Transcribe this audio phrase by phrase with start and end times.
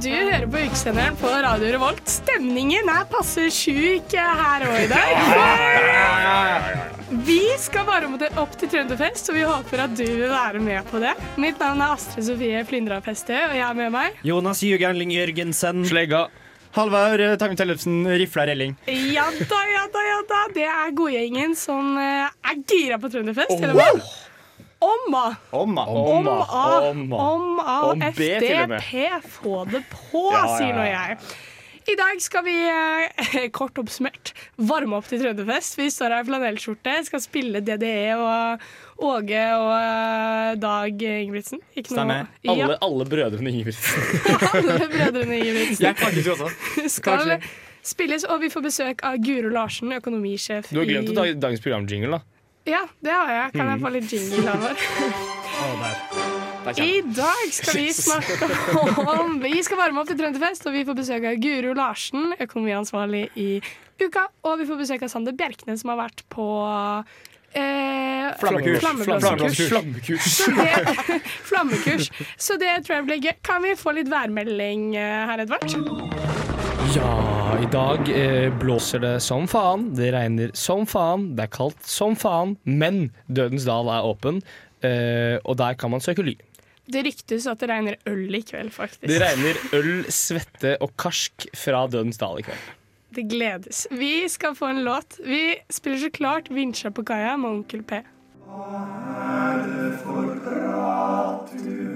[0.00, 2.00] Du hører på ukesenderen på Radio Revolt.
[2.08, 5.10] Stemningen er passe sjuk her òg i dag.
[7.26, 8.08] Vi skal bare
[8.40, 11.12] opp til Trønderfest, og vi håper at du vil være med på det.
[11.36, 14.16] Mitt navn er Astrid Sofie Flyndra Feste, og jeg er med meg.
[14.24, 15.84] Jonas Jugernling Jørgensen.
[15.92, 16.30] Slegga.
[16.78, 18.78] Halvard eh, Tangen Tellefsen, rifla relling.
[18.88, 20.42] Ja da, ja da, ja da.
[20.54, 23.52] Det er godgjengen som eh, er gira på Trønderfest.
[23.52, 23.92] Oh, hva?
[24.80, 25.36] Omma.
[25.52, 25.84] Omma.
[25.86, 26.34] Omma.
[26.40, 28.76] Om A Om og B til og.
[28.80, 29.30] FDP.
[29.36, 30.22] Få det på,
[30.56, 31.02] sier nå ja.
[31.10, 31.18] jeg.
[31.90, 35.78] I dag skal vi, eh, kort oppsummert, varme opp til Trønderfest.
[35.80, 38.64] Vi står her i flanellskjorte, skal spille DDE og
[39.10, 41.62] Åge og eh, Dag Ingebrigtsen.
[41.74, 42.28] Ikke noe- Stemmer.
[42.44, 44.04] Ja, Alle, alle brødrene Ingebrigtsen.
[44.52, 46.50] alle brødrene Ingebrigtsen Jeg faktisk også.
[47.00, 47.36] skal
[47.82, 51.26] spilles, og vi får besøk av Guro Larsen, økonomisjef Du har glemt i å ta
[51.48, 52.39] dagens programjingle, da.
[52.68, 53.52] Ja, det har jeg.
[53.52, 53.70] Kan Mm.
[53.72, 54.74] jeg få litt jingle over?
[56.64, 58.48] Der I dag skal vi snakke
[59.08, 63.30] om Vi skal varme opp til Trønderfest, og vi får besøk av Guro Larsen, økonomiansvarlig
[63.36, 63.62] i
[64.00, 64.26] Uka.
[64.44, 66.46] Og vi får besøk av Sander Bjerknes, som har vært på
[67.54, 68.80] eh, Flammekurs.
[68.80, 70.30] Flammekurs.
[70.36, 70.72] Så det,
[71.50, 72.10] flammekurs.
[72.38, 73.34] Så det tror jeg blir gøy.
[73.42, 76.59] Kan vi få litt værmelding herr her, Edvard?
[76.80, 79.90] Ja, i dag eh, blåser det som faen.
[79.94, 81.26] Det regner som faen.
[81.36, 82.56] Det er kaldt som faen.
[82.64, 84.40] Men Dødens dal er åpen,
[84.86, 86.34] eh, og der kan man søke ly.
[86.90, 89.06] Det ryktes at det regner øl i kveld, faktisk.
[89.12, 92.64] Det regner øl, svette og karsk fra Dødens dal i kveld.
[93.14, 93.86] Det gledes.
[93.90, 95.20] Vi skal få en låt.
[95.26, 98.02] Vi spiller så klart 'Vinsja på kaia' med Onkel P.
[98.46, 98.82] Hva
[99.30, 100.22] er det for
[101.64, 101.89] Du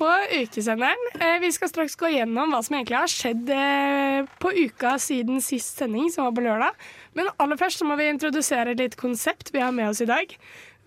[0.00, 0.08] på
[0.40, 1.02] Ukesenderen.
[1.20, 5.40] Eh, Vi skal straks gå gjennom hva som egentlig har skjedd eh, på uka siden
[5.44, 6.74] sist sending, som var på lørdag.
[7.18, 10.08] Men aller først så må vi introdusere et lite konsept vi har med oss i
[10.08, 10.32] dag.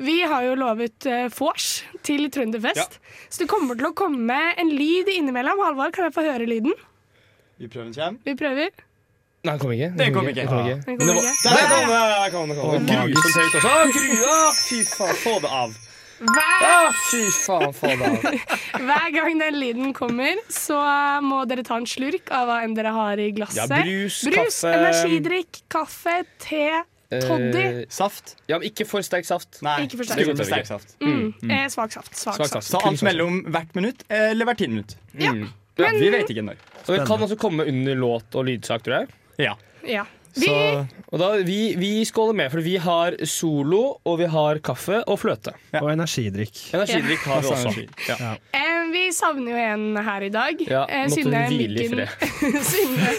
[0.01, 2.97] Vi har jo lovet eh, vors til Trønderfest,
[3.29, 5.61] så det kommer til å komme en lyd innimellom.
[5.61, 6.73] Halvard, kan jeg få høre lyden?
[7.61, 8.17] Vi prøver den kjem.
[8.25, 8.73] Vi prøver.
[9.43, 9.89] Nei, den kom ikke.
[9.99, 10.43] Den kom ikke.
[10.47, 11.31] Den kom ikke.
[11.43, 11.89] Den.
[11.93, 12.57] Der kom det.
[13.13, 13.69] Grusomt høyt også.
[13.69, 15.73] Å, gru- Fy faen, få det av.
[16.23, 17.99] Hver, Å, fy faen, faen
[18.87, 20.77] hver gang den lyden kommer, så
[21.25, 23.59] må dere ta en slurk av hva enn dere har i glasset.
[23.59, 24.71] Ja, brus, brus kaffe.
[24.77, 26.63] energidrikk, kaffe, te,
[27.11, 27.65] toddy.
[27.65, 28.35] Eh, Saft?
[28.49, 29.59] Ja, men ikke for sterk saft.
[29.65, 29.75] Nei.
[29.85, 30.95] Ikke for sterk går sterk saft.
[31.03, 31.27] Mm.
[31.51, 32.15] Eh, svak saft.
[32.17, 32.69] Svak Svak saft.
[32.71, 34.95] Så alt mellom hvert minutt eller hvert tiende minutt?
[35.19, 35.35] Ja.
[35.35, 35.51] Mm.
[35.77, 36.57] Ja, Men- vi vet ikke når.
[36.87, 39.07] Det kan også komme under låt og lydsak, tror jeg.
[39.41, 39.55] Ja.
[39.89, 40.03] Ja.
[40.35, 44.57] Vi, Så Og da, vi, vi skåler med, for vi har solo, og vi har
[44.65, 45.53] kaffe og fløte.
[45.73, 45.83] Ja.
[45.83, 46.57] Og energidrikk.
[46.73, 47.83] Energidrikk har vi også.
[48.09, 48.31] Ja.
[48.57, 50.63] eh, vi savner jo en her i dag.
[50.67, 53.11] Ja, Eh, måtte Synne hun hvile i Myggen Synne,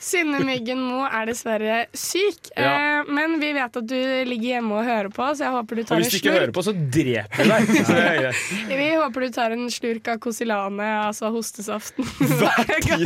[0.00, 2.50] Synne Myggen Mo er dessverre syk.
[2.56, 2.72] Ja.
[3.00, 3.96] Eh, men vi vet at du
[4.28, 6.54] ligger hjemme og hører på, så jeg håper du tar en hvis du ikke hører
[6.56, 8.42] på, så dreper vi deg.
[8.84, 13.04] Vi håper du tar en slurk av Cosilane, altså hostesaften, hver gang,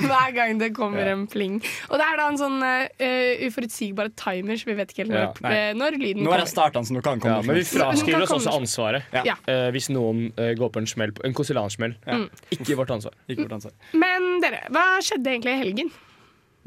[0.00, 1.58] hver gang det kommer en pling.
[1.90, 5.22] Og det er da en sånn uh, uforutsigbare timer, så vi vet ikke helt når,
[5.40, 7.38] Ja, eh, når lyden Nå er det starten, starta så nå kan komme.
[7.40, 9.22] Ja, men vi fraskriver oss også ansvaret Ja.
[9.32, 9.36] Ja.
[9.48, 11.96] eh, hvis noen uh, går på en smell, en konsulansmell.
[12.06, 12.20] Ja.
[12.54, 13.16] Ikke vårt ansvar.
[13.28, 13.72] Ikke vårt ansvar.
[13.94, 15.92] Men dere, hva skjedde egentlig i helgen?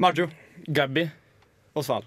[0.02, 0.28] Marjo
[0.66, 1.06] Gabby.
[1.76, 2.04] og Sval.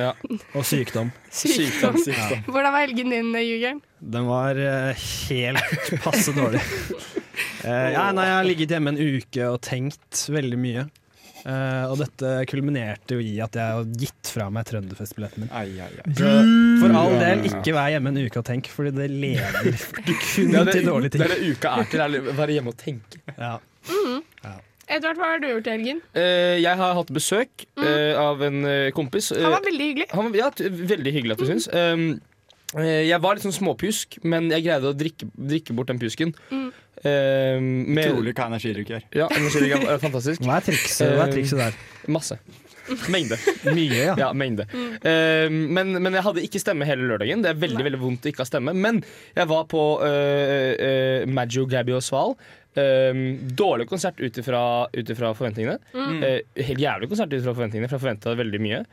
[0.00, 0.14] Ja.
[0.56, 1.10] Og sykdom.
[1.30, 1.98] Sykdom.
[2.52, 3.82] Hvordan var helgen din, Jugeren?
[4.00, 4.94] Den var uh,
[5.28, 6.62] helt passe dårlig.
[7.60, 10.86] Uh, ja, nei, jeg har ligget hjemme en uke og tenkt veldig mye.
[11.40, 15.52] Eh, og dette kulminerte jo i at jeg har gitt fra meg Trønderfestbilletten min.
[15.56, 16.14] Ai, ai, ai.
[16.16, 16.32] Så
[16.82, 20.60] for all del, ikke vær hjemme en uke og tenk, Fordi det leder kun Det
[20.60, 22.80] er det, til dårlige det er det uka er til, er å være hjemme og
[22.80, 23.22] tenke.
[23.36, 23.56] Ja.
[24.90, 26.00] Edvard, hva har du gjort i helgen?
[26.16, 28.64] Uh, jeg har hatt besøk uh, av en
[28.96, 29.30] kompis.
[29.36, 30.08] Han var veldig hyggelig.
[30.10, 30.50] han ja,
[30.94, 31.70] veldig hyggelig at du syns.
[31.70, 32.08] Um,
[32.78, 36.32] jeg var litt sånn småpjusk, men jeg greide å drikke, drikke bort den pjusken.
[36.52, 36.66] Mm.
[37.00, 39.06] Eh, med, Utrolig hva energidrikk gjør.
[39.24, 40.44] Ja, energidrikk er fantastisk.
[40.46, 41.80] Hva er trikset, hva er trikset der?
[42.12, 42.38] Masse.
[43.14, 43.36] Mengde.
[43.70, 44.14] Mye, ja.
[44.18, 44.64] Ja, mengde.
[45.06, 47.42] Eh, men, men jeg hadde ikke stemme hele lørdagen.
[47.44, 48.74] Det er veldig veldig vondt å ikke ha stemme.
[48.74, 49.02] Men
[49.36, 52.34] jeg var på uh, uh, Maggio, Gabby og Sval.
[52.78, 53.14] Eh,
[53.58, 55.78] dårlig konsert ut ifra forventningene.
[56.22, 58.84] Eh, helt jævlig konsert ut ifra forventningene, for jeg forventa veldig mye.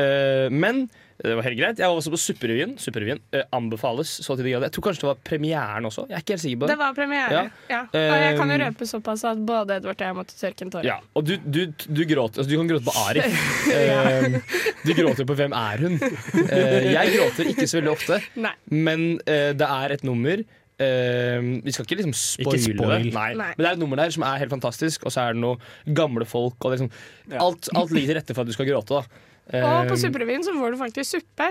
[0.00, 0.86] Eh, men
[1.20, 1.80] det var helt greit.
[1.82, 2.76] Jeg var også på Supperevyen.
[2.80, 4.68] Supperevyen eh, anbefales så til de grader.
[4.70, 6.06] Jeg tror kanskje det var premieren også.
[6.08, 7.32] Jeg er ikke helt sikker på Det var premiere.
[7.34, 7.42] Ja.
[7.70, 7.80] Ja.
[7.92, 10.72] Og jeg kan jo Um, røpe såpass at både Edvard og jeg måtte tørke en
[10.74, 10.84] tåre.
[10.88, 13.42] Ja, og du, du, du gråter altså, Du kan gråte på Arif.
[13.80, 14.40] Eh,
[14.84, 15.98] du gråter på Hvem er hun?
[16.00, 18.52] Eh, jeg gråter ikke så veldig ofte, Nei.
[18.72, 20.42] men eh, det er et nummer
[20.80, 22.92] Uh, Vi skal ikke liksom spoile spoil.
[23.04, 23.34] det, Nei.
[23.36, 23.50] Nei.
[23.52, 25.58] men det er et nummer der som er helt fantastisk, og så er det noe
[25.92, 26.56] gamle folk.
[26.64, 29.02] Og det liksom, alt, alt ligger til rette for at du skal gråte.
[29.02, 29.26] Da.
[29.52, 31.48] Og på Eh, Supperevyen så får du faktisk suppe.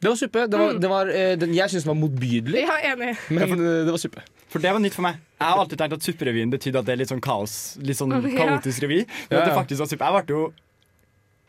[0.00, 0.46] det var suppe.
[0.48, 3.16] Det var, det var, eh, den, jeg syns var motbydelig, Ja, enig.
[3.30, 4.22] men eh, det var suppe.
[4.50, 5.18] For det var nytt for meg.
[5.40, 7.76] Jeg har alltid tenkt at Supperevyen betydde at det er litt sånn kaos.
[7.82, 8.10] Litt sånn
[8.40, 9.04] kaotisk revy.
[9.30, 10.04] Men Ja, at det faktisk var suppe.
[10.10, 10.52] Jeg ble jo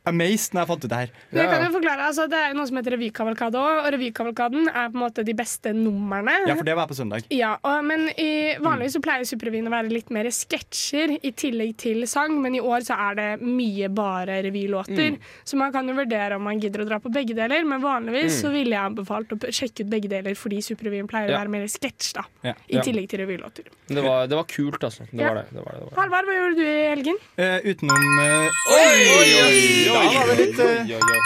[0.10, 1.10] amazed når jeg fant ut det her.
[1.32, 3.90] Men jeg kan jo forklare, altså, Det er jo noe som heter revykavalkade òg, og
[3.94, 6.34] revykavalkaden er på en måte de beste numrene.
[6.48, 7.28] Ja, for det var jeg på søndag.
[7.30, 8.30] Ja, og, men i,
[8.62, 12.62] Vanligvis så pleier Superrevyen å være litt mer sketsjer i tillegg til sang, men i
[12.64, 15.20] år så er det mye bare revylåter.
[15.46, 18.42] Så man kan jo vurdere om man gidder å dra på begge deler, men vanligvis
[18.42, 21.38] så ville jeg anbefalt å sjekke ut begge deler fordi Superrevyen pleier Ja.
[21.38, 22.24] å være mer sketsj, da.
[22.44, 22.54] Ja.
[22.68, 23.70] I tillegg til revylåter.
[23.88, 25.06] Det var, det var kult, altså.
[25.12, 25.28] Det Ja.
[25.30, 25.46] var det.
[25.52, 26.02] det, var det, det var.
[26.02, 27.18] Halvard, hva gjorde du i helgen?
[27.38, 28.82] Uh, utenom eh, Oi!
[28.82, 31.22] oi, oi, litt, eh, Oi, oi, oi.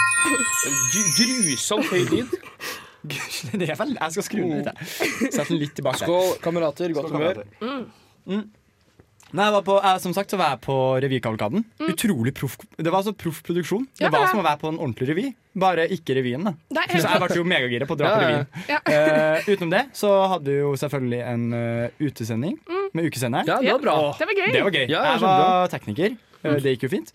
[0.92, 2.36] Gru- Grusomt høy lyd.
[3.60, 4.86] det er vel, Jeg skal skru ned litt.
[5.30, 6.02] Sett den litt tilbake.
[6.02, 6.94] Skål, kamerater.
[6.96, 7.44] Godt humør.
[7.62, 8.46] Mm.
[9.36, 11.64] Nei, jeg var på, jeg, som sagt så var jeg på revykavalkaden.
[11.90, 12.54] Utrolig proff.
[12.78, 13.86] Det var altså proff produksjon.
[13.98, 14.12] Det Mm.
[14.14, 14.28] Var ja.
[14.30, 15.24] som å være på en ordentlig revy,
[15.58, 16.44] bare ikke revyen.
[16.46, 18.28] da Det Så jeg ble jo megagira på å dra Ja, på ja.
[18.30, 18.46] revyen.
[18.70, 18.78] Ja.
[18.86, 22.54] Uh, utenom det så hadde vi jo selvfølgelig en uh, utesending
[22.94, 23.46] med ukesenderen.
[23.50, 23.96] Ja, det var bra.
[24.18, 24.52] Det var gøy.
[24.54, 24.86] Det var gøy.
[24.94, 26.16] Ja, jeg var tekniker.
[26.46, 27.12] Uh, det gikk jo fint.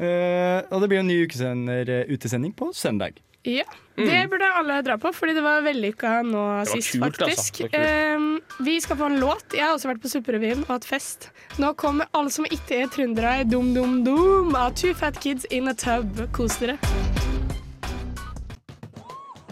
[0.00, 3.20] Eh, og det blir en ny ukesender, eh, utesending på søndag.
[3.44, 3.64] Ja,
[3.96, 7.24] Det burde alle dra på, fordi det var vellykka nå var sist, kult, altså.
[7.24, 7.60] faktisk.
[7.64, 7.80] Altså.
[7.80, 9.44] Ehm, vi skal få en låt.
[9.52, 11.30] Jeg har også vært på Supperevyen og hatt fest.
[11.58, 15.68] Nå kommer Alle som ikke er trøndere, Dum Dum Dum av Two Fat Kids In
[15.68, 16.32] A Tub.
[16.32, 16.78] Kos dere.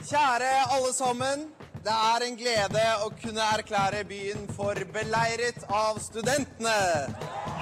[0.08, 1.57] Kjære alle sammen.
[1.84, 6.74] Det er en glede å kunne erklære byen for beleiret av studentene.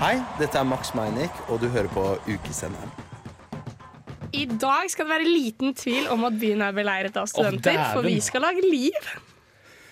[0.01, 2.93] Hei, dette er Max Meinick, og du hører på Ukesenderen.
[4.37, 7.93] I dag skal det være liten tvil om at byen er beleiret av studenter, oh,
[7.95, 8.97] for vi skal lage liv.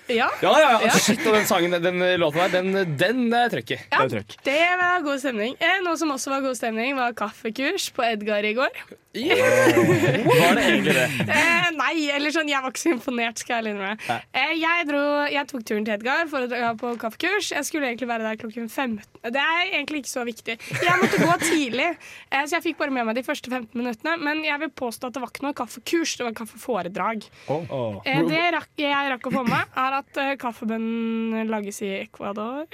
[0.08, 0.26] Ja.
[0.42, 0.80] Ja, ja, ja.
[0.84, 0.98] Ja.
[1.00, 3.78] Shit, og den sangen, den låta der, den, den er trøkk i.
[3.88, 4.34] Ja, Det er trøkk.
[4.44, 5.54] det var god stemning.
[5.64, 8.82] Eh, noe som også var god stemning, var kaffekurs på Edgar i går.
[9.14, 11.06] Var det egentlig det?
[11.28, 14.20] Eh, nei, eller sånn, jeg var ikke så imponert, skal jeg innrømme.
[14.34, 15.02] Eh, jeg, dro,
[15.32, 17.52] jeg tok turen til Edgar for å dra på kaffekurs.
[17.54, 19.13] Jeg skulle egentlig være der klokken 15.
[19.24, 20.56] Det er egentlig ikke så viktig.
[20.84, 21.86] Jeg måtte gå tidlig,
[22.28, 24.16] eh, så jeg fikk bare med meg de første 15 minuttene.
[24.20, 27.24] Men jeg vil påstå at det var ikke noe kaffekurs, det var kaffeforedrag.
[27.48, 32.66] Eh, det rakk, jeg rakk å få med er at eh, kaffebønnen lages i Ecuador.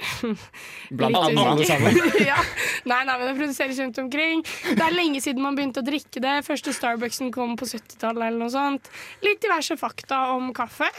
[0.99, 2.01] Blant annet sammen?
[2.31, 2.39] ja.
[2.89, 4.43] Nei, nei, men det produseres rundt omkring.
[4.43, 6.39] Det er lenge siden man begynte å drikke det.
[6.47, 8.91] Første Starbucksen kom på 70-tallet eller noe sånt.
[9.23, 10.89] Litt diverse fakta om kaffe.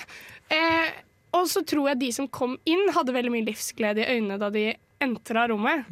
[0.52, 0.93] Eh,
[1.37, 4.50] og så tror jeg de som kom inn, hadde veldig mye livsglede i øynene da
[4.52, 4.70] de
[5.02, 5.90] entra rommet.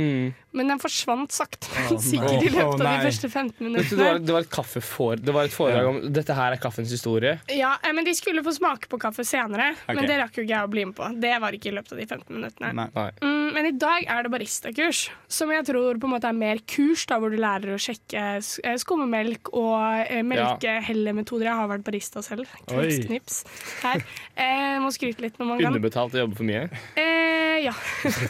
[0.51, 3.91] Men den forsvant sakte, men sikkert i løpet av de første 15 minuttene.
[3.91, 6.91] det, var, det var et kaffefor, Det var et foredrag om Dette her er kaffens
[6.91, 7.37] historie.
[7.55, 9.99] Ja, eh, men De skulle få smake på kaffe senere, okay.
[9.99, 11.11] men det rakk jo ikke jeg å bli med på.
[11.23, 12.73] Det var ikke i løpet av de 15 minuttene.
[12.81, 13.07] Nei.
[13.23, 16.63] Mm, men i dag er det baristakurs, som jeg tror på en måte er mer
[16.75, 21.47] kurs, da, hvor du lærer å sjekke eh, skummemelk og eh, melkehellemetoder.
[21.51, 22.51] Jeg har vært barista selv.
[22.67, 23.41] Knips, knips.
[23.84, 24.03] Her.
[24.34, 25.70] Eh, må skryte litt når man kan.
[25.75, 26.67] Underbetalt og jobber for mye.
[26.99, 27.19] Eh,
[27.67, 27.74] ja.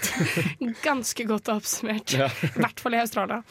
[0.88, 2.14] Ganske godt oppsummert.
[2.16, 2.28] Ja.
[2.28, 3.42] I hvert fall i Australia.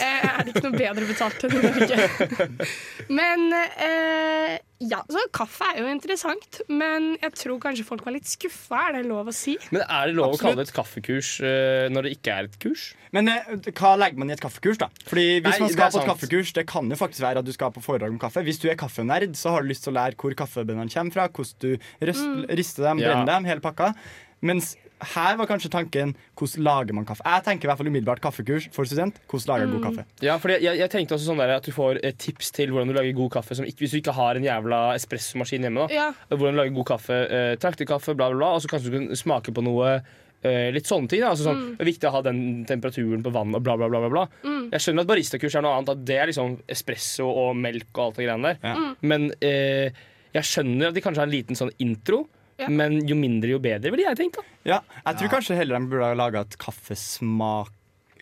[0.00, 2.56] Eh, er det ikke noe bedre betalt enn i Norge?
[3.20, 8.28] Men eh, ja, så kaffe er jo interessant, men jeg tror kanskje folk var litt
[8.30, 8.78] skuffa.
[8.88, 9.58] Er det lov å si?
[9.74, 12.56] Men er det lov å kalle det et kaffekurs eh, når det ikke er et
[12.62, 12.86] kurs?
[13.12, 14.88] Men eh, hva legger man i et kaffekurs, da?
[15.04, 17.52] Fordi Hvis Nei, man skal på et kaffekurs, det kan jo faktisk være at du
[17.56, 18.44] skal på foredrag om kaffe.
[18.46, 21.28] Hvis du er kaffenerd, så har du lyst til å lære hvor kaffebønnene kommer fra,
[21.28, 22.28] hvordan du røst,
[22.62, 23.12] rister dem, Ja.
[23.12, 23.92] brenner dem, hele pakka.
[24.40, 24.72] Mens
[25.14, 27.24] her var kanskje tanken hvordan lager man kaffe.
[27.24, 29.20] Jeg tenker i hvert fall umiddelbart kaffekurs for student.
[29.30, 29.74] Hvordan lager mm.
[29.74, 30.06] god kaffe?
[30.24, 32.90] Ja, for jeg, jeg tenkte også sånn der at du får et tips til hvordan
[32.90, 35.86] du lager god kaffe som ikke, hvis du ikke har en jævla espressomaskin hjemme.
[35.86, 36.08] da Ja.
[36.32, 38.50] Hvordan du lager god kaffe, eh, traktekaffe, bla, bla, bla.
[38.56, 40.00] Og så kanskje du kan smake på noe
[40.42, 41.24] eh, litt sånne ting.
[41.24, 41.32] Da.
[41.32, 44.04] Altså, sånn, Det er viktig å ha den temperaturen på vannet og bla, bla, bla.
[44.04, 44.26] bla, bla.
[44.70, 45.94] Jeg skjønner at baristakurs er noe annet.
[45.96, 48.60] At det er liksom espresso og melk og alt det greiene der.
[48.64, 48.94] Ja.
[49.02, 50.04] Men eh,
[50.34, 52.24] jeg skjønner at de kanskje har en liten sånn intro.
[52.60, 52.70] Ja.
[52.70, 54.40] Men jo mindre, jo bedre, ville jeg tenkt.
[54.40, 57.72] da Ja, jeg tror kanskje heller de burde ha laga et kaffesmak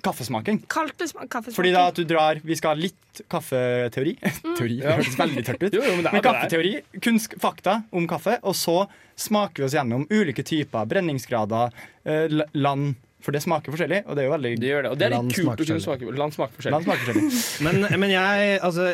[0.02, 0.60] kaffesmaking.
[0.70, 1.54] Kaffesmaking.
[1.54, 4.14] Fordi da at du drar Vi skal ha litt kaffeteori.
[4.58, 5.74] Teori, Det høres veldig tørt ut.
[5.78, 6.72] Jo, jo, men det er Men kaffeteori,
[7.04, 8.78] kunst, fakta om kaffe, og så
[9.18, 11.74] smaker vi oss gjennom ulike typer brenningsgrader,
[12.06, 14.90] eh, land, For det smaker forskjellig, og det er jo veldig Det gjør det.
[14.94, 16.76] Og det er litt kult å kunne smake Land smaker forskjellig.
[16.76, 17.40] Land smaker forskjellig.
[17.66, 18.86] Men, men jeg Altså,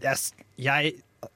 [0.00, 0.22] jeg,
[0.56, 0.94] jeg,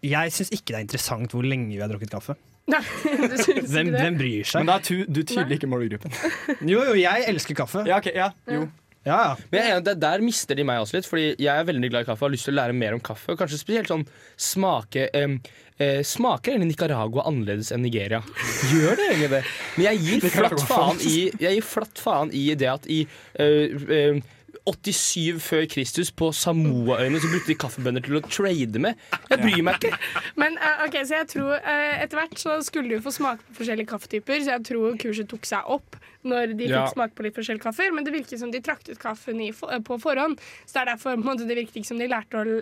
[0.09, 2.39] jeg syns ikke det er interessant hvor lenge vi har drukket kaffe.
[2.71, 2.83] Nei,
[3.31, 4.03] du syns ikke Hvem, det?
[4.05, 4.61] hvem bryr seg?
[4.63, 6.15] Men da er tu, du tydelig ikke målgruppen.
[6.73, 7.83] Jo, jo, jeg elsker kaffe.
[7.89, 8.69] Ja, ok, ja, jo.
[9.01, 9.37] Ja, ja.
[9.49, 11.89] Men jeg er enig, der, der mister de meg også litt, Fordi jeg er veldig
[11.89, 13.33] glad i kaffe og har lyst til å lære mer om kaffe.
[13.33, 14.05] Og kanskje spesielt sånn
[14.37, 15.39] smake em,
[15.81, 18.21] eh, Smaker egentlig Nicaragua annerledes enn Nigeria?
[18.69, 19.41] Gjør det egentlig det?
[19.79, 23.01] Men jeg gir flatt faen i, jeg gir flatt faen i det at i
[23.41, 24.21] eh, eh,
[24.71, 29.01] 87 før Kristus på Samoaøyene så brukte de kaffebønner til å trade med.
[29.31, 29.99] Jeg bryr meg ikke.
[30.41, 33.61] Men uh, ok, så jeg tror uh, etter hvert så skulle du få smake på
[33.61, 36.87] forskjellige kaffetyper, så jeg tror kurset tok seg opp når de fikk Ja.
[36.93, 37.91] smake på litt forskjellige kaffer.
[37.95, 41.17] Men det virket som de traktet kaffen i, eh, på forhånd, så det er derfor
[41.17, 42.61] på en måte, det virket ikke som de lærte å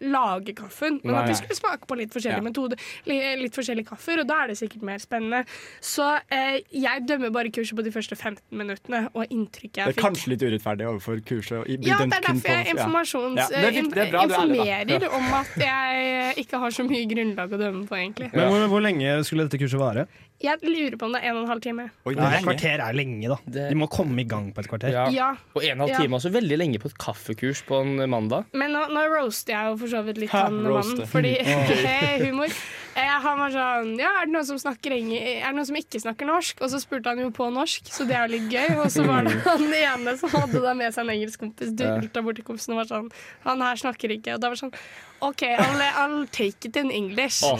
[0.00, 2.46] lage kaffen, men at vi de skulle smake på litt forskjellige Ja.
[2.48, 2.76] metoder,
[3.06, 5.44] li- litt forskjellige kaffer, og da er det sikkert mer spennende.
[5.80, 9.92] Så eh, jeg dømmer bare kurset på de første 15 minuttene og inntrykket Det er
[9.92, 10.04] fikk.
[10.04, 11.66] kanskje litt urettferdig overfor kurset.
[11.68, 13.46] i- Ja, det er derfor jeg informasjons, ja.
[13.50, 17.06] Ja, det er det er bra, er informerer om at jeg ikke har så mye
[17.06, 18.32] grunnlag å dømme på, egentlig.
[18.34, 20.06] Men hvor, hvor lenge skulle dette kurset vare?
[20.40, 21.84] Jeg lurer på om det er en og en halv time.
[22.08, 23.36] Oi, det er et kvarter er lenge, da.
[23.44, 24.88] Det- De må komme i gang på et kvarter.
[24.90, 25.02] Ja.
[25.12, 25.96] Ja, Og en og en halv Ja.
[25.98, 28.46] time er også veldig lenge på et kaffekurs på en mandag.
[28.54, 31.36] Men nå, nå roaster jeg jo for så vidt litt Ha, han mannen, fordi
[32.24, 32.48] humor.
[32.96, 36.00] Eh, han var sånn Ja, er det noen som snakker Er det noen som ikke
[36.02, 36.58] snakker norsk?
[36.64, 38.72] Og så spurte han jo på norsk, så det er jo litt gøy.
[38.82, 42.22] Og så var det han ene som hadde da med seg en engelsk kompis, dulta
[42.26, 43.08] bort til kompisen og var sånn
[43.46, 44.34] Han her snakker ikke.
[44.34, 44.74] Og da var det sånn
[45.20, 47.42] OK, I'll, I'll take it in English.
[47.44, 47.52] Å.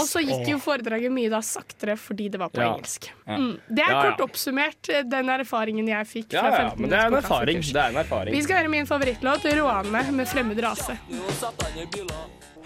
[0.00, 2.70] Og så gikk jo foredraget mye da saktere fordi det var på Ja.
[2.72, 3.10] engelsk.
[3.28, 3.60] Mm.
[3.68, 4.10] Det er Ja, ja.
[4.16, 7.60] kort oppsummert eh, den erfaringen jeg fikk Ja, ja, 15 men det er erfaring.
[7.60, 8.32] Det er en erfaring.
[8.32, 10.96] Vi skal høre min favorittlåt, 'Roane' med 'Fremmed rase'.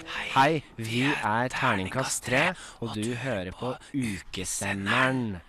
[0.07, 5.41] Hei, vi er Terningkast 3, og du hører på Ukesenderen.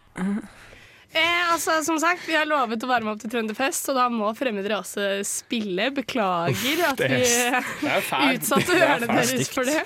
[1.13, 4.29] Eh, altså, som sagt, Vi har lovet å varme opp til Trønderfest, og da må
[4.37, 5.89] fremmede rase spille.
[5.95, 7.21] Beklager at vi
[8.35, 9.79] utsatte Det ørene deres for det.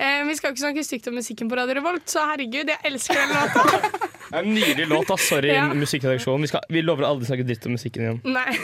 [0.00, 3.20] Eh, vi skal ikke snakke stygt om musikken på Radio Revolt, så herregud, jeg elsker
[3.20, 3.64] den låta.
[4.34, 5.06] Det er en nydelig låt.
[5.06, 5.16] da.
[5.20, 5.66] Sorry, Ja.
[5.78, 6.42] musikkredaksjonen.
[6.42, 8.16] Vi, skal, vi lover å aldri snakke dritt om musikken igjen.
[8.24, 8.54] Nei,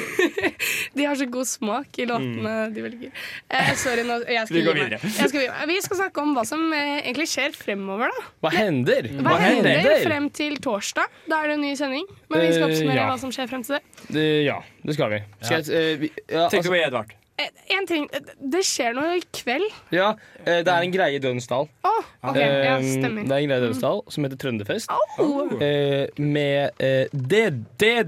[0.97, 3.13] De har så god smak i låtene de velger.
[3.47, 4.99] Eh, sorry, nå, jeg skal Vi går videre.
[5.21, 8.11] Skal, vi skal snakke om hva som eh, egentlig skjer fremover.
[8.17, 9.11] da Hva hender?
[9.21, 11.07] Hva hender frem til torsdag?
[11.31, 11.90] Da er det en ny sending.
[12.31, 13.09] Men vi skal Eh, oppsummere ja.
[13.11, 13.83] hva som skjer frem til det.
[14.15, 15.23] Det, ja, det skal vi.
[15.41, 17.17] Skal jeg, eh, vi ja, Tenk altså, på Edvard.
[17.41, 18.05] Eh, en ting,
[18.53, 19.69] Det skjer noe i kveld.
[19.97, 20.11] ja,
[20.45, 21.69] det er en greie i Dønsdal.
[21.89, 22.37] Oh, OK.
[22.37, 23.25] Ja, stemmer.
[23.25, 24.93] Det er en greie i Dønsdal som heter Trønderfest.
[25.19, 25.57] Oh.
[25.61, 26.71] Eh, med
[27.13, 28.05] DDE.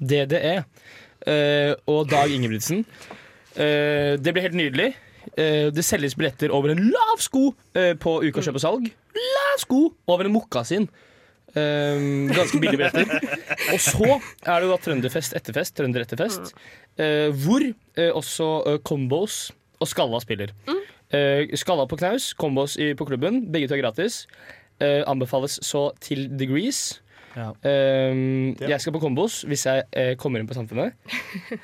[0.00, 0.64] det er.
[1.26, 2.84] Eh, og Dag Ingebrigtsen.
[3.56, 4.92] Eh, det blir helt nydelig.
[5.36, 8.86] Eh, det selges billetter over en lav sko på Uka kjøp og salg.
[9.16, 10.86] Lav sko over en mokkasin.
[11.56, 12.02] Eh,
[12.36, 13.06] ganske billige billetter.
[13.74, 14.10] Og så
[14.44, 15.76] er det jo da Trønderfest etterfest.
[15.78, 16.52] Trønder etterfest.
[17.00, 20.52] uh, hvor uh, også uh, Combos og Skalla spiller.
[21.12, 23.42] Eh, Skalla på knaus, Combos i, på klubben.
[23.52, 24.22] Begge to er gratis.
[24.80, 27.00] Eh, anbefales så til degrees.
[27.36, 27.50] Ja.
[27.60, 30.96] Eh, jeg skal på Combos hvis jeg eh, kommer inn på Samfunnet.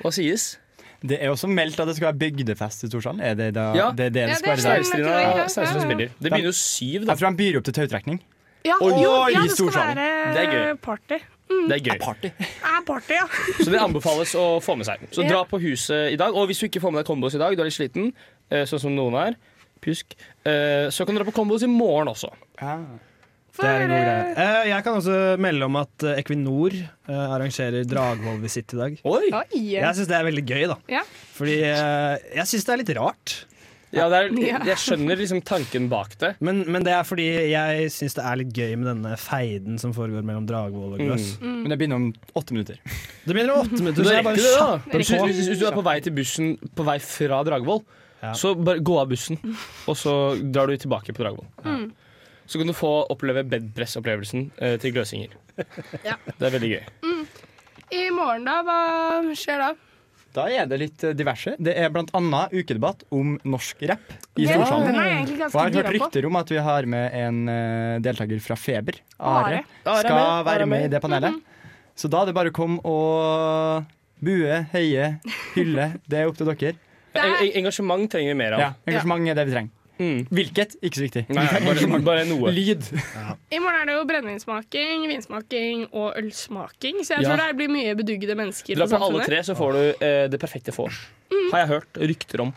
[0.01, 0.53] Hva sies?
[1.03, 3.19] Det er også meldt at det skal være bygdefest i Storsand.
[3.19, 3.89] Er det da, Ja.
[3.91, 5.01] det, det det Ja, skal være der?
[5.03, 5.81] Ja, ja, ja.
[5.83, 6.13] Spiller.
[6.15, 7.11] Det begynner jo syv, da.
[7.11, 8.21] Jeg tror han byr opp til tautrekning.
[8.63, 10.03] Ja, Oi, jo, oi, ja, det skal være
[10.33, 10.75] Det er gøy.
[10.81, 11.17] party.
[11.53, 11.97] Det er gøy.
[12.01, 12.29] Party.
[12.39, 13.25] Er party, ja.
[13.59, 15.03] Så det anbefales å få med seg.
[15.11, 15.29] Så Ja.
[15.35, 16.33] dra på huset i dag.
[16.33, 18.13] Og hvis du ikke får med deg Kombos i dag, du er litt sliten,
[18.49, 19.35] eh, sånn som noen er,
[19.83, 20.15] pjusk,
[20.47, 22.31] eh, så kan du dra på Kombos i morgen også.
[22.61, 22.77] Ja.
[23.53, 24.33] Det er en god greie.
[24.41, 26.73] Eh, jeg kan også melde om at Equinor
[27.07, 28.95] arrangerer Dragvoll-visitt i dag.
[29.05, 29.27] Oi!
[29.53, 30.77] Jeg syns det er veldig gøy, da.
[30.89, 31.03] Ja.
[31.37, 33.35] Fordi jeg syns det er litt rart.
[33.93, 34.29] Ja, det er,
[34.71, 36.31] jeg skjønner liksom tanken bak det.
[36.43, 39.93] Men, men det er fordi jeg syns det er litt gøy med denne feiden som
[39.93, 41.35] foregår mellom Dragvoll og Gløss.
[41.41, 41.51] Mm.
[41.63, 42.07] Men det begynner om
[42.41, 42.79] åtte minutter.
[43.23, 45.27] Det begynner om åtte minutter, så jeg bare det, kjapper Hvis, på.
[45.29, 47.83] hvis, hvis du er på vei til bussen på vei fra Dragvoll,
[48.23, 48.31] Ja.
[48.39, 49.35] så bare gå av bussen,
[49.91, 51.47] og så drar du tilbake på Dragvoll.
[51.65, 51.77] Ja.
[52.47, 55.35] Så kan du få oppleve bedpress-opplevelsen eh, til gløsinger.
[56.03, 56.15] Ja.
[56.27, 56.85] Det er veldig gøy.
[57.93, 58.57] I morgen, da?
[58.65, 59.67] Hva skjer da?
[60.33, 61.53] Da er det litt eh, diverse.
[61.61, 64.95] Det er annet ukedebatt om norsk rapp i Den, Storsalen.
[64.97, 68.97] Og jeg har hørt rykter om at vi har med en uh, deltaker fra Feber.
[69.19, 69.61] Are.
[69.85, 71.37] Skal være med i det panelet.
[71.93, 73.85] Så da er det bare å komme og
[74.23, 75.13] bue, heie,
[75.53, 75.91] hylle.
[76.09, 76.73] Det er opp til dere.
[77.13, 78.63] En, en, engasjement trenger vi mer av.
[78.63, 79.82] Ja, Engasjement er det vi trenger.
[79.99, 80.23] Mm.
[80.33, 80.75] Hvilket?
[80.81, 81.23] Ikke så viktig.
[81.29, 82.49] Nei, bare, bare noe.
[82.55, 82.87] Lyd.
[83.53, 87.35] I morgen er det jo brennevinsmaking, vinsmaking og ølsmaking, så jeg Ja.
[87.35, 90.27] tror det blir mye beduggede mennesker Dra på på alle tre, så får du eh,
[90.33, 90.97] det perfekte vors.
[91.51, 92.53] Har jeg hørt rykter om.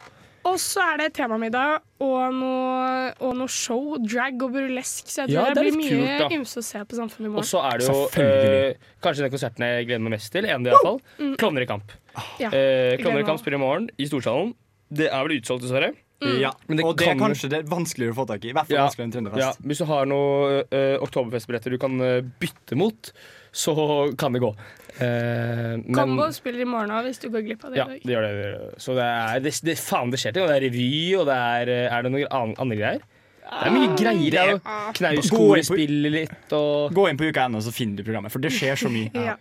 [0.46, 5.08] Og så er det temamiddag og noe, og noe show, drag og burlesk.
[5.10, 7.42] Så jeg tror Ja, det, det blir mye ymse å se på Samfunnet i morgen.
[7.42, 10.46] Og så er det jo eh, kanskje den konserten jeg gleder meg mest til.
[10.46, 11.00] En iallfall.
[11.18, 11.34] Mm.
[11.42, 11.90] Klovner i kamp.
[12.38, 14.54] Ja, Eh, Klovner i kamp spiller i morgen i Storsalen.
[14.88, 15.90] Det er vel utsolgt, dessverre.
[16.24, 16.52] Ja.
[16.66, 18.48] Men det og det er kanskje det er vanskeligere å få tak i.
[18.48, 18.84] I hvert fall Ja.
[18.86, 23.12] vanskeligere enn Ja, hvis du har noen uh, oktoberfestbilletter du kan uh, bytte mot,
[23.52, 23.74] så
[24.16, 24.50] kan det gå.
[24.96, 27.88] Uh, men- Combo spiller i morgen òg, hvis du går glipp av det Ja, i
[27.88, 28.00] dag.
[28.02, 28.32] det gjør det.
[28.32, 28.44] det.
[28.46, 28.80] gjør det.
[28.80, 30.46] Så det er det, det, faen, det skjer ting.
[30.46, 30.88] Det er revy,
[31.20, 33.00] og det er Er det noen an- andre greier?
[33.46, 34.30] Det er mye greier.
[34.30, 38.32] Det er Gå Knausgård spiller litt og Gå inn på uka.no, så finner du programmet.
[38.32, 39.10] For det skjer så mye.
[39.28, 39.36] Ja.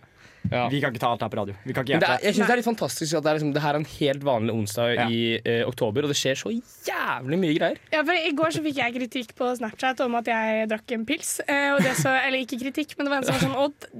[0.50, 0.68] Ja.
[0.72, 1.54] Vi kan ikke ta alt her på radio.
[1.66, 3.52] Vi kan ikke det er, jeg synes det er litt fantastisk at det er, liksom,
[3.56, 5.08] det her er en helt vanlig onsdag Ja.
[5.10, 7.80] i eh, oktober, og det skjer så jævlig mye greier.
[7.92, 11.04] Ja, for I går så fikk jeg kritikk på Snapchat om at jeg drakk en
[11.08, 11.36] pils.
[11.48, 13.90] Eh, og det så, eller ikke kritikk, men det var en som var sånn Odd,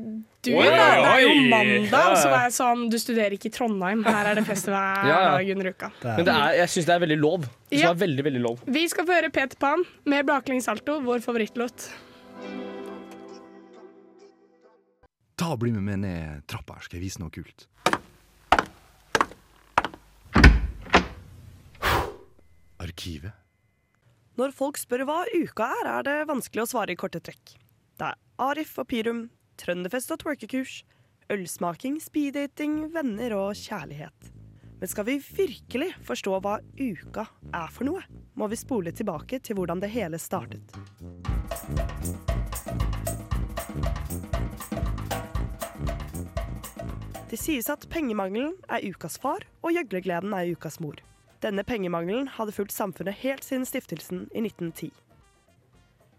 [0.46, 2.10] du, Oi, det er jo mandag!
[2.12, 4.04] Og så var jeg sånn Du studerer ikke i Trondheim.
[4.06, 5.32] Her er det fest hver Ja, ja.
[5.34, 5.90] dag under uka.
[6.04, 7.48] Men det er, jeg syns det er veldig lov.
[7.74, 7.90] Ja.
[7.90, 8.62] er veldig, veldig lov.
[8.70, 11.88] Vi skal få høre Peter Pan med Baklengs salto, vår favorittlåt.
[15.36, 17.66] Ta og Bli med meg ned trappa her, skal jeg vise noe kult.
[22.80, 23.34] Arkivet.
[24.40, 27.56] Når folk spør hva uka er, er det vanskelig å svare i korte trekk.
[28.00, 28.16] Det er
[28.46, 29.26] Arif og Pirum,
[29.60, 30.78] trønderfest og twerkekurs,
[31.32, 34.32] ølsmaking, speeddating, venner og kjærlighet.
[34.80, 38.04] Men skal vi virkelig forstå hva uka er for noe,
[38.36, 40.76] må vi spole tilbake til hvordan det hele startet.
[47.36, 50.96] Det sies at pengemangelen er ukas far, og gjøglegleden er ukas mor.
[51.44, 54.88] Denne pengemangelen hadde fulgt samfunnet helt siden stiftelsen i 1910.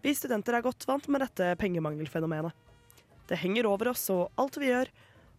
[0.04, 2.54] Vi studenter er godt vant med dette pengemangelfenomenet.
[3.26, 4.92] Det henger over oss og alt vi gjør,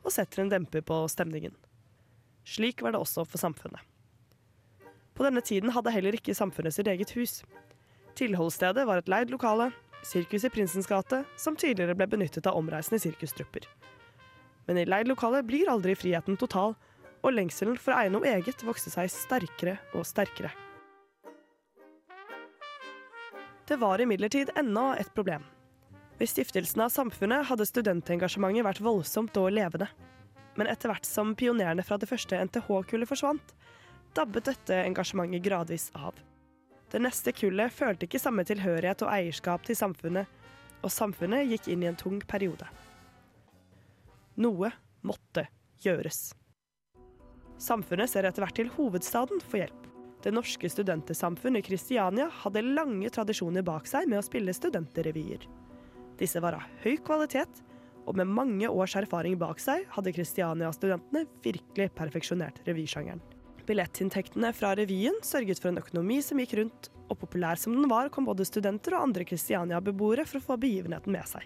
[0.04, 1.56] og setter en demper på stemningen.
[2.44, 3.80] Slik var det også for samfunnet.
[5.16, 7.38] På denne tiden hadde heller ikke samfunnet sitt eget hus.
[8.20, 9.72] Tilholdsstedet var et leid lokale,
[10.04, 13.72] Sirkus i Prinsens gate, som tidligere ble benyttet av omreisende sirkustrupper.
[14.68, 16.76] Men i leid lokale blir aldri friheten total,
[17.20, 20.52] og lengselen for å eget vokste seg sterkere og sterkere.
[23.70, 25.44] Det var imidlertid ennå et problem.
[26.18, 29.88] Ved stiftelsen av Samfunnet hadde studentengasjementet vært voldsomt og levende.
[30.58, 33.54] Men etter hvert som pionerene fra det første NTH-kullet forsvant,
[34.18, 36.18] dabbet dette engasjementet gradvis av.
[36.90, 40.26] Det neste kullet følte ikke samme tilhørighet og eierskap til samfunnet,
[40.82, 42.66] og samfunnet gikk inn i en tung periode.
[44.40, 44.72] Noe
[45.04, 45.46] måtte
[45.84, 46.30] gjøres.
[47.60, 49.88] Samfunnet ser etter hvert til hovedstaden for hjelp.
[50.24, 55.44] Det norske studentesamfunnet i Kristiania hadde lange tradisjoner bak seg med å spille studenterrevyer.
[56.20, 57.62] Disse var av høy kvalitet,
[58.08, 63.22] og med mange års erfaring bak seg hadde Kristiania-studentene virkelig perfeksjonert revysjangeren.
[63.68, 68.10] Billettinntektene fra revyen sørget for en økonomi som gikk rundt, og populær som den var,
[68.10, 71.46] kom både studenter og andre Kristiania-beboere for å få begivenheten med seg.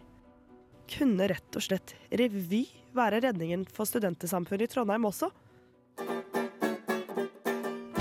[0.90, 5.30] Kunne rett og slett revy være redningen for studentesamfunnet i Trondheim også?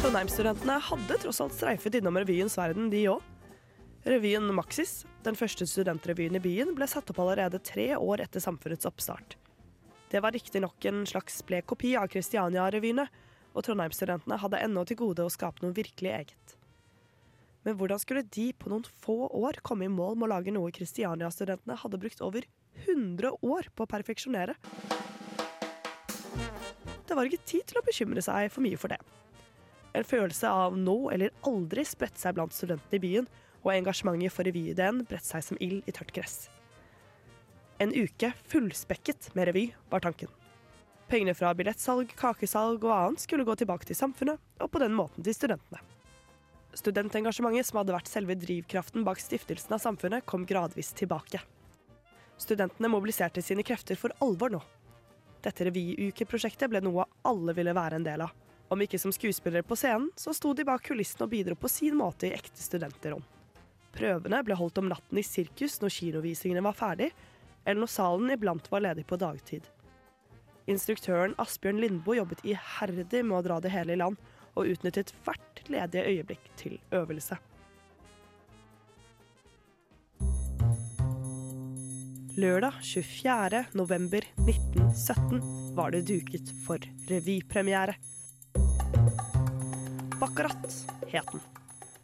[0.02, 3.22] Trondheimsstudentene hadde tross alt streifet innom revyens verden, de òg.
[4.02, 8.88] Revyen Maxis, den første studentrevyen i byen, ble satt opp allerede tre år etter samfunnets
[8.88, 9.36] oppstart.
[10.10, 13.06] Det var riktignok en slags blek kopi av Kristiania-revyene,
[13.54, 16.56] og Trondheimsstudentene hadde ennå til gode å skape noe virkelig eget.
[17.62, 20.74] Men hvordan skulle de på noen få år komme i mål med å lage noe
[20.74, 22.48] Kristiania-studentene hadde brukt over
[22.86, 24.56] 100 år på å perfeksjonere?
[27.06, 29.00] Det var ikke tid til å bekymre seg for mye for det.
[29.92, 33.28] En følelse av nå eller aldri spredte seg blant studentene i byen,
[33.62, 36.46] og engasjementet for revyideen bredte seg som ild i tørt gress.
[37.82, 40.30] En uke fullspekket med revy var tanken.
[41.12, 45.24] Pengene fra billettsalg, kakesalg og annet skulle gå tilbake til samfunnet, og på den måten
[45.26, 45.82] til studentene.
[46.72, 51.42] Studentengasjementet, som hadde vært selve drivkraften bak stiftelsen av samfunnet, kom gradvis tilbake.
[52.42, 54.60] Studentene mobiliserte sine krefter for alvor nå.
[55.42, 58.32] Dette revyukeprosjektet ble noe alle ville være en del av.
[58.72, 61.94] Om ikke som skuespillere på scenen, så sto de bak kulissene og bidro på sin
[61.98, 63.22] måte i ekte studenterom.
[63.92, 67.10] Prøvene ble holdt om natten i sirkus når kinovisningene var ferdig,
[67.64, 69.68] eller når salen iblant var ledig på dagtid.
[70.72, 74.18] Instruktøren Asbjørn Lindboe jobbet iherdig med å dra det hele i land,
[74.56, 77.38] og utnyttet hvert ledige øyeblikk til øvelse.
[82.36, 83.64] Lørdag 24.
[83.72, 87.94] november 1917 var det duket for revypremiere.
[90.20, 91.42] Baccarat het den.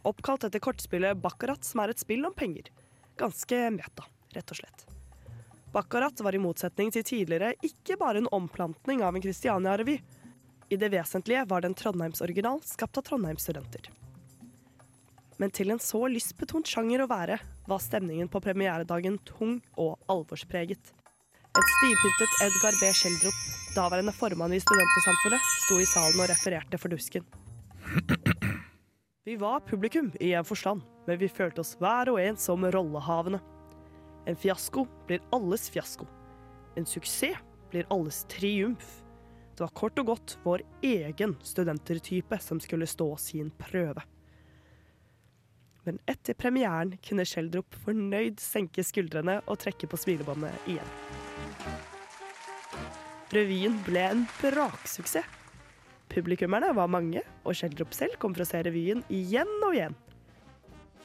[0.01, 2.69] Oppkalt etter kortspillet Baccarat, som er et spill om penger.
[3.17, 4.05] Ganske meta,
[4.37, 4.85] rett og slett.
[5.73, 9.97] Baccarat var i motsetning til tidligere ikke bare en omplantning av en Christiania-revy.
[10.69, 13.89] I det vesentlige var det en Trondheims-original skapt av Trondheimsstudenter.
[15.39, 17.37] Men til en så lystbetont sjanger å være,
[17.69, 20.91] var stemningen på premieredagen tung og alvorspreget.
[21.49, 22.89] Et stivpyntet Edgar B.
[22.93, 23.37] Schjelderup,
[23.75, 27.23] daværende formann i Studentersamfunnet, sto i salen og refererte for dusken.
[29.25, 33.39] Vi var publikum i en forstand, men vi følte oss hver og en som rollehavende.
[34.27, 36.07] En fiasko blir alles fiasko.
[36.75, 37.39] En suksess
[37.71, 38.99] blir alles triumf.
[39.55, 44.03] Det var kort og godt vår egen studentertype som skulle stå sin prøve.
[45.87, 50.95] Men etter premieren kunne Schjelderup fornøyd senke skuldrene og trekke på smilebåndet igjen.
[53.33, 55.37] Revyen ble en braksuksess.
[56.09, 59.97] Publikummerne var mange, og Schjelderup selv kom for å se revyen igjen og igjen.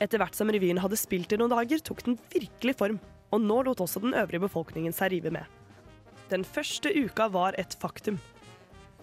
[0.01, 2.97] Etter hvert som revyen hadde spilt i noen dager, tok den virkelig form,
[3.29, 5.45] og nå lot også den øvrige befolkningen seg rive med.
[6.33, 8.17] Den første uka var et faktum.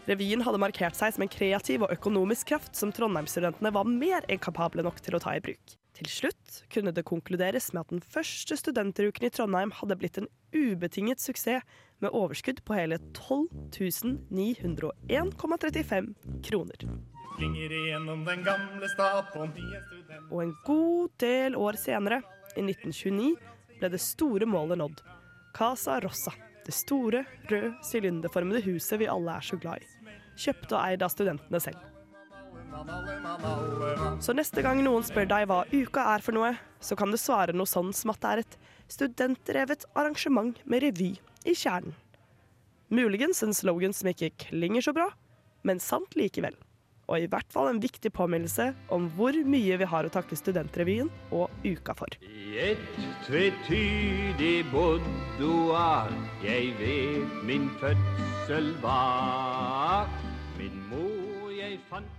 [0.10, 4.42] Revyen hadde markert seg som en kreativ og økonomisk kraft som Trondheimsstudentene var mer enn
[4.42, 5.76] kapable nok til å ta i bruk.
[6.02, 10.30] Til slutt kunne det konkluderes med at den første studenteruken i Trondheim hadde blitt en
[10.56, 11.62] ubetinget suksess
[12.02, 13.48] med overskudd på hele 12
[14.34, 16.14] 901,35
[16.48, 16.80] kroner.
[20.32, 22.22] Og en god del år senere,
[22.58, 23.36] i 1929,
[23.80, 24.98] ble det store målet nådd.
[25.56, 26.34] Casa Rossa,
[26.66, 30.14] det store, røde, sylinderformede huset vi alle er så glad i.
[30.42, 31.88] Kjøpt og eid av studentene selv.
[34.24, 37.56] Så neste gang noen spør deg hva uka er for noe, så kan du svare
[37.56, 38.58] noe sånn som at det er et
[38.92, 41.94] studentdrevet arrangement med revy i kjernen.
[42.92, 45.08] Muligens en slogan som ikke klinger så bra,
[45.64, 46.58] men sant likevel.
[47.12, 51.10] Og i hvert fall en viktig påminnelse om hvor mye vi har å takke Studentrevyen
[51.36, 52.16] og Uka for.
[52.24, 56.08] I et tvetydig boudoir
[56.46, 60.08] jeg vet min fødsel var.
[60.56, 62.18] Min mor jeg fant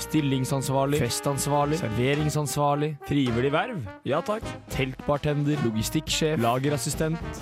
[0.00, 7.40] Stillingsansvarlig, festansvarlig, serveringsansvarlig, frivillig verv, ja takk, teltbartender, logistikksjef, lagerassistent,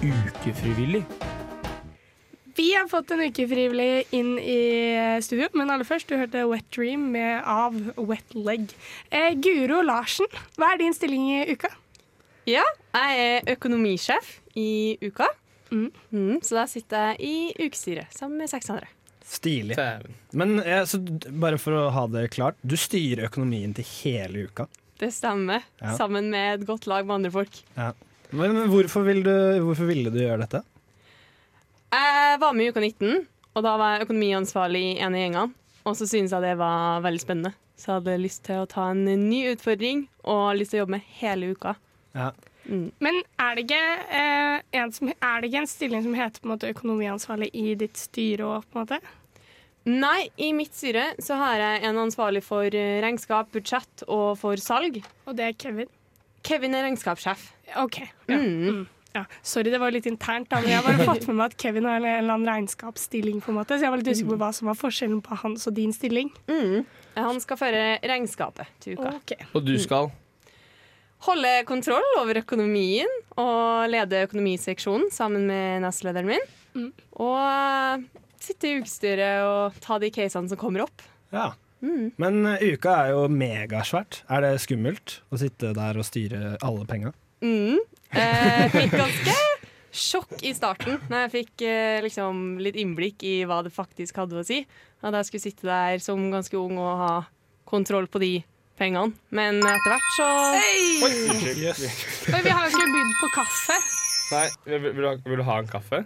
[0.00, 1.04] ukefrivillig.
[2.56, 4.60] Vi har fått en uke frivillig inn i
[5.24, 8.74] studio, men aller først, du hørte Wet Dream med av Wet Leg.
[9.08, 10.28] Eh, Guro Larsen,
[10.60, 11.70] hva er din stilling i uka?
[12.48, 15.30] Ja, jeg er økonomisjef i uka.
[15.72, 18.90] Mm, så da sitter jeg i ukestyret sammen med seks andre.
[19.24, 19.78] Stilig.
[20.36, 24.66] Men eh, så, bare for å ha det klart, du styrer økonomien til hele uka.
[25.00, 25.64] Det stemmer.
[25.80, 25.94] Ja.
[25.96, 27.62] Sammen med et godt lag med andre folk.
[27.78, 27.94] Ja.
[28.32, 29.32] Men men hvorfor, vil du,
[29.64, 30.62] hvorfor ville du gjøre dette?
[31.92, 35.58] Jeg var med i Uka 19, og da var jeg økonomiansvarlig i en av gjengene.
[35.82, 37.52] Og så syntes jeg det var veldig spennende.
[37.76, 40.96] Så jeg hadde lyst til å ta en ny utfordring og lyst til å jobbe
[40.96, 41.74] med hele uka.
[42.14, 42.30] Ja.
[42.64, 43.80] Men er det, ikke,
[44.14, 47.74] eh, en som, er det ikke en stilling som heter på en måte økonomiansvarlig i
[47.80, 49.00] ditt styre òg, på en måte?
[49.90, 54.62] Nei, i mitt styre så har jeg en ansvarlig for eh, regnskap, budsjett og for
[54.62, 55.00] salg.
[55.26, 55.90] Og det er Kevin?
[56.46, 57.48] Kevin er regnskapssjef.
[57.82, 57.98] OK.
[58.30, 58.38] Ja.
[58.38, 58.86] Mm.
[59.12, 59.24] Ja.
[59.44, 61.84] Sorry, det var litt internt, da, men jeg har bare fått med meg at Kevin
[61.88, 63.42] har en eller annen regnskapsstilling.
[63.44, 65.66] på en måte, Så jeg var litt usikker på hva som var forskjellen på hans
[65.68, 66.32] og din stilling.
[66.48, 66.86] Mm.
[67.16, 69.12] Han skal føre regnskapet til uka.
[69.52, 70.10] Og du skal?
[71.22, 76.48] Holde kontroll over økonomien og lede økonomiseksjonen sammen med nestlederen min.
[76.74, 76.88] Mm.
[77.22, 78.08] Og
[78.42, 81.04] sitte i ukestyret og ta de casene som kommer opp.
[81.34, 81.52] Ja.
[81.82, 82.12] Mm.
[82.22, 84.22] Men eh, uka er jo megasvært.
[84.30, 87.12] Er det skummelt å sitte der og styre alle penga?
[87.42, 87.78] Mm.
[88.12, 89.34] Eh, fikk ganske
[89.92, 94.40] sjokk i starten når jeg fikk eh, liksom litt innblikk i hva det faktisk hadde
[94.40, 94.62] å si.
[95.02, 97.12] At jeg skulle sitte der som ganske ung og ha
[97.68, 98.32] kontroll på de
[98.78, 99.12] pengene.
[99.34, 100.28] Men etter hvert så
[101.02, 103.76] Men vi har jo ikke bydd på kaffe.
[104.32, 106.04] Nei, vil, vil, du ha, vil du ha en kaffe?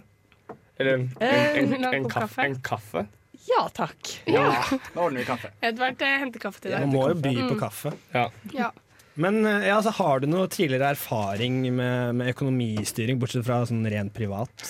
[0.77, 2.43] Eller en, Eh, en, en, en en, kaffe?
[2.43, 3.05] En kaffe?
[3.47, 4.09] Ja takk.
[4.27, 4.49] Ja.
[4.67, 5.51] Da ordner vi kaffe.
[5.63, 6.83] Edvard eh, henter kaffe til deg.
[6.83, 7.59] Man må jo by på Mm.
[7.61, 7.93] kaffe.
[8.13, 8.71] Ja.
[9.17, 13.85] Men eh, ja, altså, har du noe tidligere erfaring med, med økonomistyring, bortsett fra sånn
[13.89, 14.65] rent privat?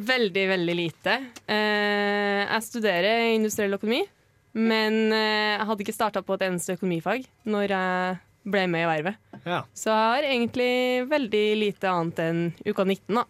[0.00, 1.16] Veldig, veldig lite.
[1.48, 4.02] Eh, jeg studerer industriell økonomi,
[4.60, 8.18] men eh, jeg hadde ikke starta på et eneste økonomifag når jeg
[8.50, 9.20] ble med i Vervet.
[9.44, 9.62] Ja.
[9.76, 10.72] Så jeg har egentlig
[11.10, 13.24] veldig lite annet enn uka 19, da.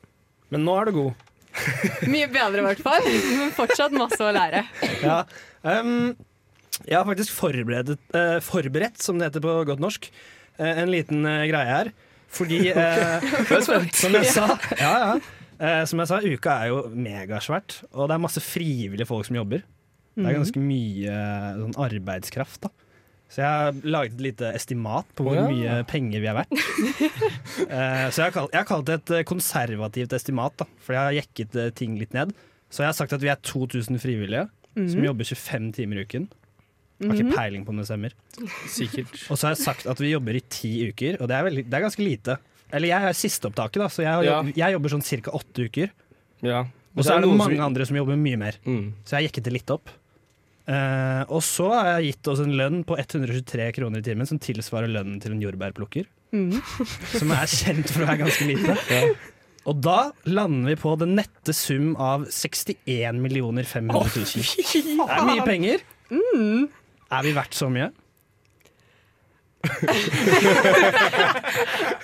[0.51, 1.27] Men nå er du god.
[2.13, 3.07] Mye bedre i hvert fall,
[3.39, 4.65] men fortsatt masse å lære.
[5.03, 5.23] Ja.
[5.63, 6.13] Um,
[6.87, 10.07] jeg har faktisk forberedt, eh, forberedt, som det heter på godt norsk,
[10.61, 11.93] en liten eh, greie her.
[12.31, 13.21] Fordi eh,
[13.93, 14.47] Som jeg sa,
[14.79, 15.15] ja, ja.
[15.61, 19.37] Eh, som jeg sa, uka er jo megasvært, og det er masse frivillige folk som
[19.37, 19.65] jobber.
[20.17, 20.39] Det er Mhm.
[20.43, 22.71] ganske mye eh, sånn arbeidskraft, da.
[23.31, 25.45] Så jeg har laget et lite estimat på hvor Ja.
[25.47, 26.51] mye penger vi er verdt.
[27.71, 30.95] Eh, så jeg har kalt, jeg har kalt det et eh, konservativt estimat, da, for
[30.97, 32.33] jeg har jekket eh, ting litt ned.
[32.73, 35.05] Så jeg har sagt at vi er 2000 frivillige som Mhm.
[35.05, 36.29] jobber 25 timer i uken.
[37.01, 37.35] Har ikke Mhm.
[37.35, 38.13] peiling på om det stemmer.
[38.69, 39.31] Sikkert.
[39.31, 41.65] Og så har jeg sagt at vi jobber i ti uker, og det er, veldig,
[41.71, 42.39] det er ganske lite.
[42.73, 44.43] Eller jeg er sisteopptaket, da, så jeg, har Ja.
[44.43, 45.31] jobb, jeg jobber sånn ca.
[45.31, 45.91] åtte uker.
[46.43, 46.61] Ja.
[46.97, 48.53] Og så er det noen mange som- andre som jobber mye mer.
[48.67, 48.93] Mm.
[49.05, 49.89] Så jeg jekket det litt opp.
[50.69, 54.39] Eh, og så har jeg gitt oss en lønn på 123 kroner i timen, som
[54.39, 56.07] tilsvarer lønnen til en jordbærplukker.
[56.33, 56.53] Mm.
[57.19, 59.17] Som er kjent for å være ganske lite.
[59.67, 63.19] Og da lander vi på den nette sum av 61
[63.67, 65.07] 500 000.
[65.07, 65.81] Det er mye penger.
[67.11, 67.91] Er vi verdt så mye?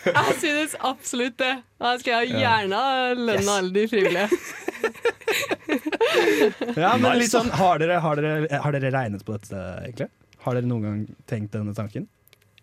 [0.06, 1.54] Jeg synes absolutt det.
[1.80, 2.80] Da skal jeg gjerne
[3.16, 3.48] lønne yes.
[3.54, 4.28] alle de frivillige.
[6.76, 10.08] Ja, men litt sånn, har dere, har, dere, har dere regnet på dette, egentlig?
[10.44, 12.06] Har dere noen gang tenkt denne tanken?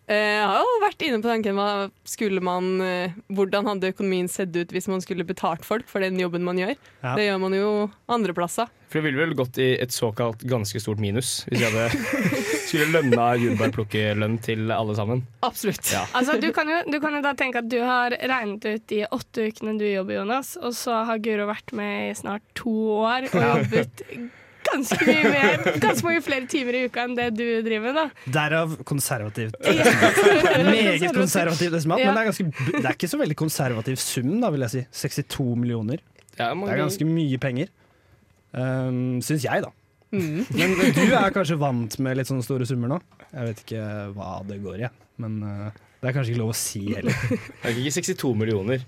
[0.06, 1.58] Eh, Jeg har jo vært inne på tanken
[2.04, 6.18] skulle man, eh, hvordan hadde økonomien sett ut hvis man skulle betalt folk for den
[6.20, 6.74] jobben man gjør.
[7.02, 7.14] Ja.
[7.16, 7.70] Det gjør man jo
[8.12, 8.68] andre plasser.
[8.92, 11.88] For det ville vel gått i et såkalt ganske stort minus hvis jeg hadde
[12.68, 15.24] skulle lønna jordbærplukkerlønn til alle sammen.
[15.42, 15.88] Absolutt.
[15.90, 16.04] Ja.
[16.14, 19.02] Altså, du, kan jo, du kan jo da tenke at du har regnet ut de
[19.08, 23.30] åtte ukene du jobber, Jonas, og så har Guro vært med i snart to år
[23.32, 23.54] og Ja.
[23.56, 24.04] jobbet
[24.74, 27.94] ganske mye mer, ganske mange flere timer i uka enn det du driver med.
[27.98, 28.06] da.
[28.38, 29.56] Derav konservativt.
[30.68, 32.10] Meget konservativt desimat, Ja.
[32.10, 34.84] men det er, ganske, det er ikke så veldig konservativ sum, da, vil jeg si.
[35.06, 36.02] 62 millioner.
[36.34, 37.70] Det er ganske mye penger.
[38.54, 39.70] Um, Syns jeg, da.
[40.14, 40.44] Mm.
[40.58, 43.00] Men du er kanskje vant med litt sånne store summer nå?
[43.32, 46.58] Jeg vet ikke hva det går i, men uh, det er kanskje ikke lov å
[46.58, 47.16] si heller.
[47.32, 48.84] Det er ikke 62 millioner.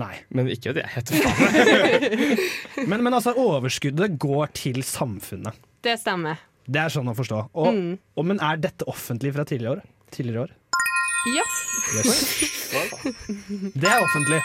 [0.00, 0.14] Nei.
[0.32, 2.38] Men ikke det heter faen.
[2.90, 5.54] Men, men altså, overskuddet går til samfunnet.
[5.84, 6.40] Det stemmer.
[6.64, 7.42] Det er sånn å forstå.
[7.58, 7.98] Og, Mm.
[8.16, 9.82] og, men er dette offentlig fra tidligere år?
[10.14, 10.52] Tidligere år?
[11.36, 11.44] Ja.
[13.74, 14.40] Det er offentlig.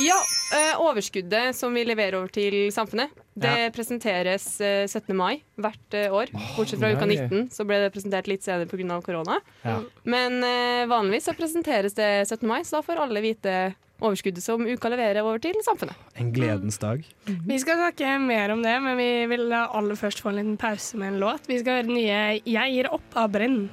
[0.00, 0.16] Ja,
[0.56, 3.70] eh, overskuddet som vi leverer over til samfunnet, det Ja.
[3.74, 5.14] presenteres eh, 17.
[5.16, 6.30] mai hvert eh, år.
[6.56, 9.00] Bortsett fra uka 19, så ble det presentert litt senere pga.
[9.04, 9.40] korona.
[9.64, 9.80] Ja.
[10.04, 12.46] Men eh, vanligvis så presenteres det 17.
[12.48, 15.96] mai, så da får alle vite overskuddet som uka leverer over til samfunnet.
[16.20, 17.04] En gledens dag.
[17.26, 20.98] Vi skal snakke mer om det, men vi vil aller først få en liten pause
[21.00, 21.48] med en låt.
[21.50, 23.70] Vi skal høre den nye 'Jeg gir opp' av Brenn.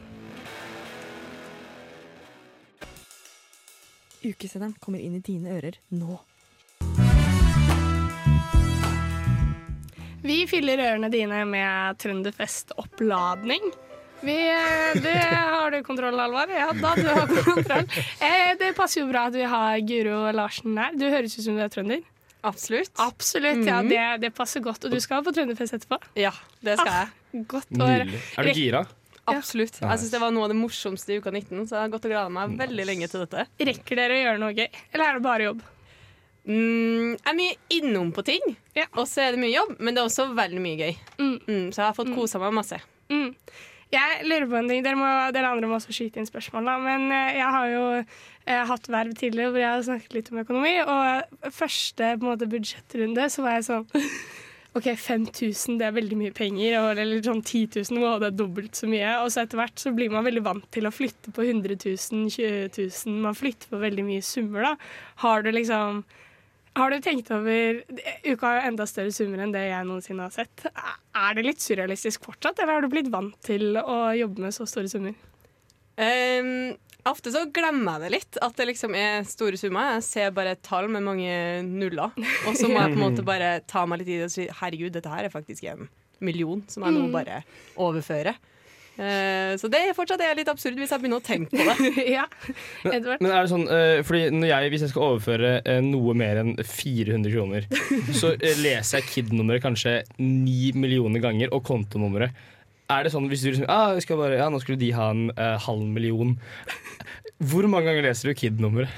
[4.23, 6.19] Ukesenderen kommer inn i dine ører nå.
[10.27, 13.69] Vi fyller ørene dine med Trønderfest-oppladning.
[14.21, 16.49] Vi, eh, det har du kontroll, Alvar.
[16.49, 17.85] Ja da, du har kontroll.
[18.19, 20.95] Eh, det passer jo bra at vi har Guro Larsen her.
[20.97, 22.01] Du høres ut som du er trønder.
[22.47, 22.91] Absolutt.
[23.01, 23.89] Absolutt, ja, Mhm.
[23.89, 24.85] det, det passer godt.
[24.85, 25.97] Og du skal på Trønderfest etterpå?
[26.15, 26.31] Ja,
[26.63, 27.07] det skal jeg.
[27.09, 28.05] Ah, godt å høre.
[28.07, 28.21] Nydelig.
[28.37, 28.81] Er du gira?
[29.27, 29.79] Absolutt.
[29.81, 32.05] Jeg synes det var noe av det morsomste i uka 19, så jeg har gått
[32.07, 33.43] og gleda meg veldig lenge til dette.
[33.59, 35.61] Rekker dere å gjøre noe gøy, eller er det bare jobb?
[36.47, 38.45] Mm, jeg er mye innom på ting,
[38.95, 40.95] og så er det mye jobb, men det er også veldig mye gøy.
[41.19, 42.79] Mm, så jeg har fått kosa meg masse.
[43.11, 43.33] Mm.
[43.93, 44.81] Jeg lurer på en ting.
[44.83, 46.67] Dere, må, dere andre må også skyte inn spørsmål.
[46.67, 46.75] Da.
[46.83, 50.41] Men eh, jeg har jo eh, hatt verv tidligere hvor jeg har snakket litt om
[50.43, 50.73] økonomi.
[50.83, 53.87] Og første på en måte, budsjettrunde så var jeg sånn
[54.77, 56.75] OK, 5000 det er veldig mye penger.
[56.81, 59.15] Og, eller sånn 10 000, wow, det er dobbelt så mye.
[59.23, 62.29] Og så etter hvert så blir man veldig vant til å flytte på 100 000,
[62.35, 63.19] 20 000.
[63.23, 64.73] Man flytter på veldig mye summer, da.
[65.23, 66.03] Har du liksom
[66.77, 67.81] har du tenkt over
[68.23, 70.65] Uka har jo enda større summer enn det jeg noensinne har sett.
[71.17, 74.67] Er det litt surrealistisk fortsatt, eller har du blitt vant til å jobbe med så
[74.69, 75.15] store summer?
[75.97, 76.75] Um,
[77.09, 79.95] ofte så glemmer jeg det litt, at det liksom er store summer.
[79.97, 81.31] Jeg ser bare et tall med mange
[81.65, 82.13] nuller,
[82.45, 84.45] og så må jeg på en måte bare ta meg litt i det og si
[84.59, 85.87] herregud, dette her er faktisk en
[86.21, 87.11] million som jeg nå Mm.
[87.13, 87.41] bare
[87.77, 88.37] overfører.
[88.97, 91.91] Eh, så det er fortsatt er litt absurd hvis jeg begynner å tenke på det.
[92.17, 92.25] ja,
[92.81, 96.15] Men, men er det sånn, eh, fordi når jeg, Hvis jeg skal overføre eh, noe
[96.17, 97.67] mer enn 400 kroner,
[98.19, 102.33] så leser jeg KID-nummeret kanskje 9 millioner ganger, og kontonummeret.
[102.87, 105.27] Er det sånn hvis du liksom ah, skal bare, ja, Nå skulle de ha en
[105.35, 106.37] eh, halv million.
[107.37, 108.89] Hvor mange ganger leser du KID-nummeret?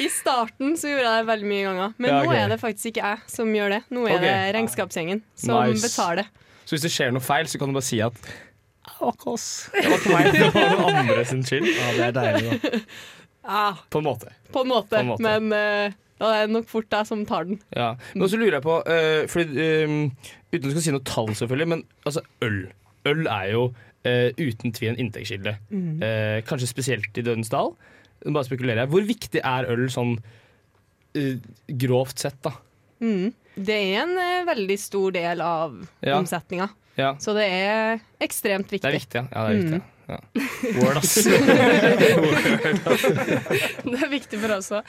[0.00, 2.92] I starten så gjorde jeg det veldig mye ganger, men Ja, nå er det faktisk
[2.92, 3.82] ikke jeg som gjør det.
[3.90, 4.26] Nå er okay.
[4.26, 5.82] det regnskapsgjengen som Nice.
[5.82, 6.28] betaler.
[6.66, 8.16] Så hvis det skjer noe feil, så kan du bare si at
[8.86, 9.46] det var ikke oss.
[9.74, 11.66] Det var ikke meg, det var noen andre sin skyld.
[11.68, 12.80] Ja, det er deilig, da.
[13.46, 14.32] Ah, På en måte.
[14.50, 15.22] på en måte, På en måte.
[15.22, 17.60] men uh, da er det nok fort deg som tar den.
[17.76, 17.92] Ja.
[18.16, 21.84] Men så lurer jeg på, uh, fordi, eh, uten å si noe tall selvfølgelig, men
[22.02, 22.58] altså øl.
[23.06, 25.54] Øl er jo uh, uten tvil en inntektskilde.
[25.70, 26.02] Mm.
[26.02, 27.74] Eh, kanskje spesielt i Dødens dal.
[28.26, 28.90] Bare spekulerer jeg.
[28.96, 30.16] Hvor viktig er øl sånn
[31.14, 31.36] eh,
[31.84, 32.54] grovt sett, da?
[33.04, 33.30] Mm.
[33.56, 35.72] Det er en eh, veldig stor del av
[36.04, 36.16] Ja.
[36.20, 36.68] omsetninga.
[36.96, 37.14] Ja.
[37.20, 38.84] Så det er ekstremt viktig.
[38.84, 39.24] Det er viktig, ja.
[39.32, 39.86] ja, det er viktig, Mm.
[40.06, 40.18] ja.
[40.80, 41.16] Word, ass.
[43.86, 44.84] Det er viktig for oss òg.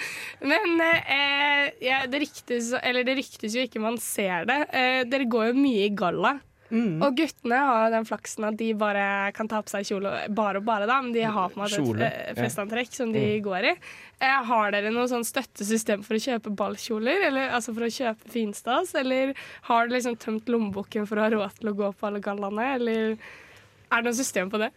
[0.45, 4.60] Men eh, ja, det, ryktes, eller det ryktes jo ikke, man ser det.
[4.71, 6.36] Eh, dere går jo mye i galla.
[6.67, 6.97] Mm.
[7.01, 10.65] Og guttene har den flaksen at de bare kan ta på seg kjole bare og
[10.67, 13.43] bare, da, men de har på en et eh, festantrekk som de Mm.
[13.45, 13.75] går i.
[14.19, 18.30] Eh, har dere noe sånn støttesystem for å kjøpe ballkjoler, eller altså for å kjøpe
[18.34, 19.34] finstas, eller
[19.69, 22.75] har dere liksom tømt lommeboken for å ha råd til å gå på alle gallaene,
[22.75, 24.71] eller er det noe system på det?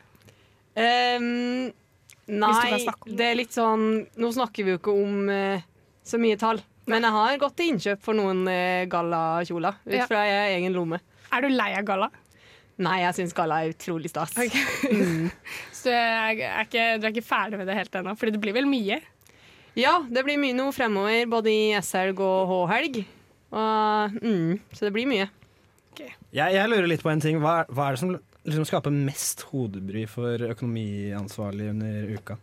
[0.78, 1.72] Ehm,
[2.26, 3.26] kan nei, det.
[3.26, 5.58] er litt sånn Nå snakker vi jo ikke om uh,
[6.06, 6.60] så mye tall.
[6.86, 10.44] Men jeg har gått til innkjøp for noen uh, gallakjoler ut fra Ja.
[10.56, 11.00] egen lomme.
[11.32, 12.10] Er du lei av galla?
[12.80, 14.32] Nei, jeg syns galla er utrolig stas.
[14.88, 15.28] Mm.
[15.76, 18.14] Så du er, ikke, du er ikke ferdig med det helt ennå?
[18.16, 18.96] Fordi det blir vel mye?
[19.78, 23.02] Ja, det blir mye nå fremover, både i S-helg og H-helg.
[23.52, 25.28] Mm, så det blir mye.
[26.00, 27.38] Jeg, jeg lurer litt på en ting.
[27.42, 28.12] Hva, er- hva er det som
[28.48, 32.36] liksom skaper mest hodebry for økonomiansvarlig under uka?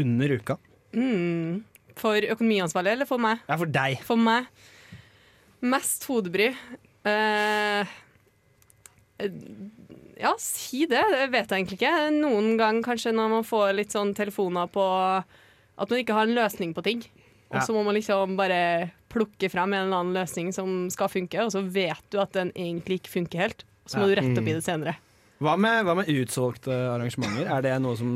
[0.00, 0.56] Under uka?
[0.96, 1.60] Mm.
[1.98, 3.42] For økonomiansvarlig, eller for meg?
[3.50, 4.00] Ja, for deg.
[4.06, 4.48] For meg.
[5.66, 6.52] Mest hodebry.
[7.08, 7.96] Eh,
[10.18, 11.02] ja, si det.
[11.12, 11.94] Det vet jeg egentlig ikke.
[12.14, 16.36] Noen gang kanskje når man får litt sånn telefoner på at man ikke har en
[16.38, 17.02] løsning på ting.
[17.48, 21.40] Og så må man liksom bare plukke frem en eller annen løsning som skal funke,
[21.40, 23.62] og så vet du at den egentlig ikke funker helt.
[23.86, 24.58] Og Så må du rette opp i Mm.
[24.58, 24.96] det senere.
[25.40, 27.46] Hva med, hva med utsolgte arrangementer?
[27.48, 28.10] Er det noe som,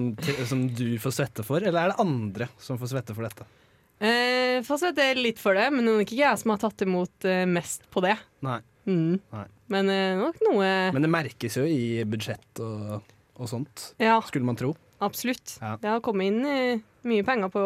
[0.44, 3.46] som du får svette for, eller er det andre som får svette for dette?
[4.02, 7.24] Eh, får svette litt for det, men det er ikke jeg som har tatt imot
[7.24, 8.18] eh, mest på det.
[8.42, 8.58] Nei.
[8.84, 9.20] Mm.
[9.32, 9.46] Nei.
[9.72, 13.00] Men eh, nok noe Men det merkes jo i budsjett og,
[13.38, 14.18] og sånt, Ja.
[14.28, 14.74] skulle man tro.
[15.02, 15.56] Absolutt.
[15.62, 15.74] Ja.
[15.82, 17.64] Det har kommet inn eh, mye penger på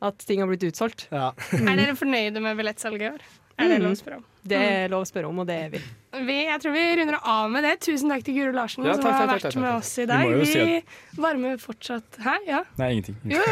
[0.00, 1.08] at ting har blitt utsolgt.
[1.12, 1.32] Ja.
[1.60, 3.24] Er dere fornøyde med billettsalget i år?
[3.60, 3.82] Er det Mm.
[3.84, 4.24] lov å spørre om?
[4.50, 5.80] Det er lov å spørre om, og det er vi.
[6.26, 7.74] Vi, jeg tror vi runder av med det.
[7.84, 9.98] Tusen takk til Guro Larsen Ja, som takk, har takk, vært takk, takk, med oss
[9.98, 10.26] i dag.
[10.40, 10.84] Vi, si Vi at-
[11.20, 12.34] varmer fortsatt Hæ?
[12.48, 12.62] Ja?
[12.78, 13.16] Nei, ingenting.
[13.24, 13.44] Jo, ja.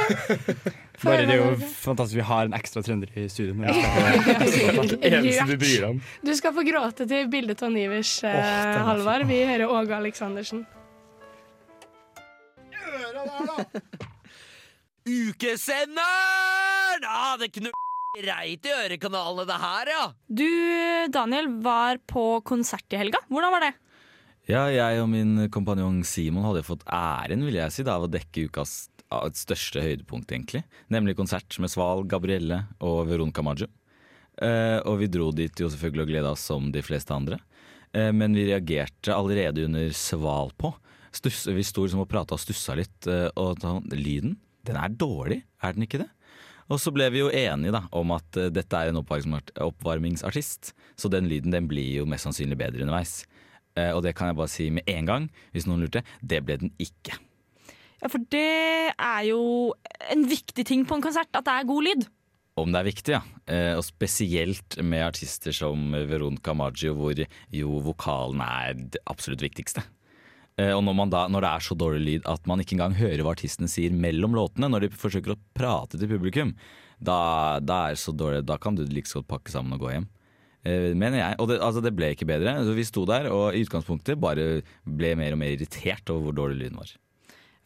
[1.05, 3.53] Bare det er jo fantastisk vi har en ekstra trønder i studio.
[3.59, 6.01] Vi Eneste du bryr deg om.
[6.25, 9.27] Du skal få gråte til bildet av Nivers, eh, er Halvard.
[9.29, 10.67] Vi hører Åge Aleksandersen.
[15.09, 17.03] Ukesenderen!
[17.07, 17.71] Ah, det knu...
[18.19, 20.05] Reit i ørekanalene, det her, ja.
[20.27, 20.49] Du,
[21.15, 23.21] Daniel, var på konsert i helga.
[23.31, 23.75] Hvordan var det?
[24.49, 28.11] Ja, jeg og min kompanjong Simon hadde fått æren vil jeg si, da, av å
[28.11, 28.89] dekke ukas
[29.39, 30.65] største høydepunkt, egentlig.
[30.93, 33.69] Nemlig konsert med Sval, Gabrielle og Veronica Maggio.
[34.39, 37.39] Eh, og vi dro dit jo selvfølgelig og gleda oss som de fleste andre.
[37.93, 40.75] Eh, men vi reagerte allerede under Sval på.
[41.15, 43.09] Stuss, vi sto liksom og prata og stussa litt.
[43.09, 44.37] Eh, og lyden,
[44.69, 46.11] den er dårlig, er den ikke det?
[46.69, 51.11] Og så ble vi jo enige da, om at eh, dette er en oppvarmingsartist, så
[51.13, 53.23] den lyden den blir jo mest sannsynlig bedre underveis.
[53.79, 56.05] Eh, og det kan jeg bare si med en gang, hvis noen lurte.
[56.21, 57.17] Det ble den ikke.
[57.99, 59.41] Ja, For det er jo
[60.13, 62.09] en viktig ting på en konsert, at det er god lyd.
[62.59, 63.23] Om det er viktig, ja.
[63.49, 69.85] Eh, og spesielt med artister som Veronica Maggio, hvor jo vokalen er det absolutt viktigste.
[70.59, 72.99] Eh, og når, man da, når det er så dårlig lyd at man ikke engang
[72.99, 76.55] hører hva artistene sier mellom låtene, når de forsøker å prate til publikum,
[76.99, 77.19] da,
[77.63, 79.93] da, er det så dårlig, da kan du like så godt pakke sammen og gå
[79.95, 80.09] hjem.
[80.67, 81.39] Eh, mener jeg.
[81.39, 82.57] Og det, altså, det ble ikke bedre.
[82.67, 86.41] Så vi sto der og i utgangspunktet bare ble mer og mer irritert over hvor
[86.43, 86.97] dårlig lyden var.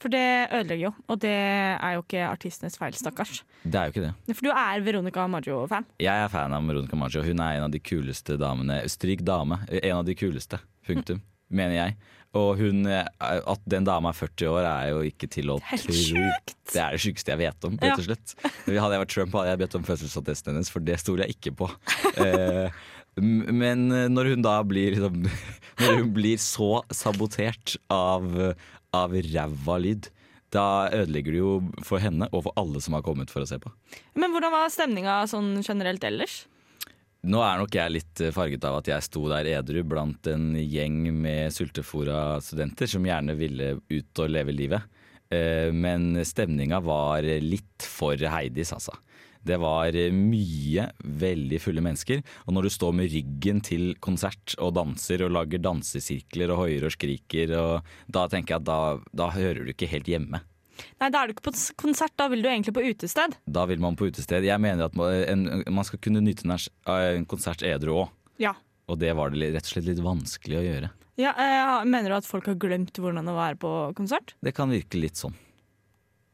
[0.02, 3.44] For det ødelegger jo, og det er jo ikke artistenes feil, stakkars.
[3.62, 4.34] Det er jo ikke det.
[4.34, 5.86] For du er Veronica Maggio-fan.
[6.02, 7.22] Jeg er fan av Veronica Maggio.
[7.22, 8.80] Hun er en av de kuleste damene.
[8.90, 9.62] Stryk dame.
[9.78, 10.58] En av de kuleste.
[10.88, 11.22] Punktum.
[11.52, 11.96] mener jeg.
[12.38, 15.92] Og hun, eh, at den dama er 40 år, er jo ikke til å tro.
[16.72, 17.90] Det er det sjukeste jeg vet om, Ja.
[17.90, 18.34] rett og slett.
[18.64, 21.52] Hadde jeg vært Trump, hadde jeg bedt om fødselsattesten hennes, for det stoler jeg ikke
[21.60, 21.68] på.
[22.16, 22.70] Eh,
[23.20, 25.26] men når hun da blir liksom,
[25.82, 28.24] Når hun blir så sabotert av,
[28.94, 30.08] av ræva lyd,
[30.52, 33.56] da ødelegger det jo for henne og for alle som har kommet for å se
[33.58, 33.72] på.
[34.14, 36.42] Men hvordan var stemninga sånn generelt ellers?
[37.22, 40.56] Nå er nok jeg litt eh, farget av at jeg sto der edru blant en
[40.58, 44.88] gjeng med sultefòra studenter som gjerne ville ut og leve livet.
[45.30, 48.96] Eh, Men stemninga var litt for Heidis, altså.
[49.42, 52.20] Det var mye veldig fulle mennesker.
[52.46, 56.86] Og når du står med ryggen til konsert og danser og lager dansesirkler og hoier
[56.86, 58.80] og skriker, og da tenker jeg at da,
[59.10, 60.42] da hører du ikke helt hjemme.
[61.02, 63.36] Nei, da er du ikke på konsert, da vil du egentlig på utested.
[63.44, 64.46] Da vil man på utested.
[64.46, 68.12] Jeg mener at man, en, man skal kunne nyte en, en konsert edru òg.
[68.42, 68.56] Ja.
[68.90, 70.92] Og det var det rett og slett litt vanskelig å gjøre.
[71.20, 74.34] ja eh, mener du at folk har glemt hvordan det var på konsert?
[74.42, 75.36] Det kan virke litt sånn.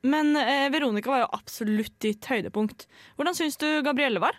[0.08, 2.86] Men eh, Veronica var jo absolutt ditt høydepunkt.
[3.18, 4.38] Hvordan syns du Gabrielle var?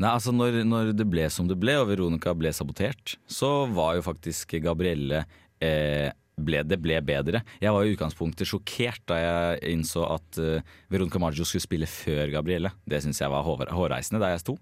[0.00, 3.98] Nei, altså når, når det ble som det ble, og Veronica ble sabotert, så var
[3.98, 5.26] jo faktisk Gabrielle
[5.60, 6.08] eh,
[6.44, 7.42] ble, Det ble bedre.
[7.62, 12.32] Jeg var i utgangspunktet sjokkert da jeg innså at uh, Veronica Maggio skulle spille før
[12.34, 12.72] Gabrielle.
[12.84, 14.56] Det syns jeg var hår, hårreisende der jeg sto.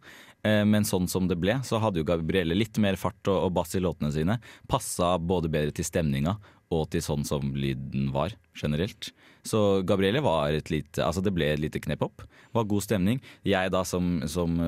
[0.46, 3.56] Uh, men sånn som det ble, så hadde jo Gabrielle litt mer fart og, og
[3.58, 4.38] bass i låtene sine.
[4.70, 6.38] Passa både bedre til stemninga
[6.74, 9.12] og til sånn som lyden var generelt.
[9.46, 12.26] Så Gabrielle var et lite Altså det ble et lite knep-opp.
[12.52, 13.22] Var god stemning.
[13.46, 14.58] Jeg da som, som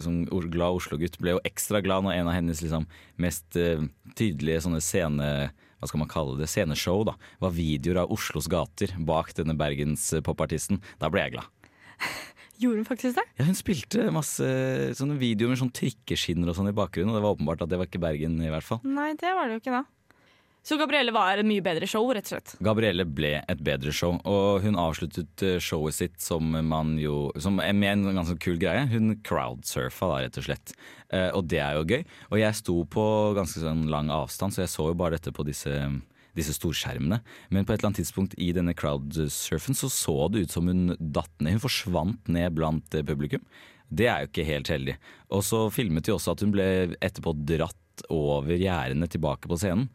[0.00, 2.86] som glad Oslo-gutt ble jo ekstra glad når en av hennes liksom,
[3.20, 3.84] mest uh,
[4.18, 5.28] tydelige sånne scene
[5.80, 10.82] hva skal man kalle det, sceneshow da, var videoer av Oslos gater bak denne bergenspopartisten.
[11.00, 11.48] Da ble jeg glad.
[12.60, 13.24] Gjorde hun faktisk det?
[13.40, 14.44] Ja, Hun spilte masse
[14.98, 17.80] sånne videoer med sånn trikkeskinner og sånn i bakgrunnen, og det var åpenbart at det
[17.80, 18.82] var ikke Bergen i hvert fall.
[18.84, 19.82] Nei, det var det jo ikke da.
[20.70, 22.52] Så Gabrielle var et mye bedre show, rett og slett.
[22.62, 27.56] Gabrielle ble et bedre show, og hun avsluttet eh, showet sitt som man jo som,
[27.58, 28.84] med en ganske kul greie.
[28.92, 30.74] Hun crowdsurfa, da, rett og slett.
[31.10, 32.04] Eh, og det er jo gøy.
[32.28, 35.46] Og jeg sto på ganske sånn lang avstand, så jeg så jo bare dette på
[35.48, 35.74] disse
[36.38, 37.18] disse storskjermene.
[37.50, 40.94] Men på et eller annet tidspunkt i denne crowdsurfen så så det ut som hun
[40.94, 41.58] datt ned.
[41.58, 43.42] Hun forsvant ned blant eh, publikum.
[43.90, 44.94] Det er jo ikke helt heldig.
[45.34, 46.70] Og så filmet de også at hun ble
[47.02, 49.90] etterpå dratt over gjerdene tilbake på scenen.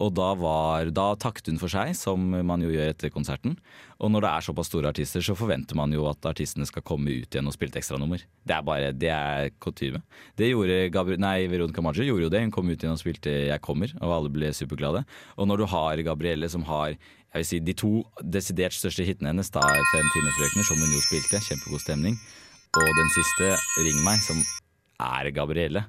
[0.00, 3.58] Og da, var, da takket hun for seg, som man jo gjør etter konserten.
[4.00, 7.12] Og når det er såpass store artister, så forventer man jo at artistene skal komme
[7.12, 8.24] ut igjen og spille et ekstranummer.
[8.48, 10.00] Det er bare, det er kutyme.
[10.40, 12.42] Det gjorde Gabri nei, Veronica Maggio gjorde jo det.
[12.46, 15.04] Hun kom ut igjen og spilte 'Jeg kommer', og alle ble superglade.
[15.36, 16.96] Og når du har Gabrielle som har
[17.30, 17.92] jeg vil si, de to
[18.26, 22.16] desidert største hitene hennes, da 'Fem timefrøkner', som hun jo spilte, kjempegod stemning,
[22.74, 24.42] og den siste 'Ring meg', som
[24.98, 25.84] er Gabrielle.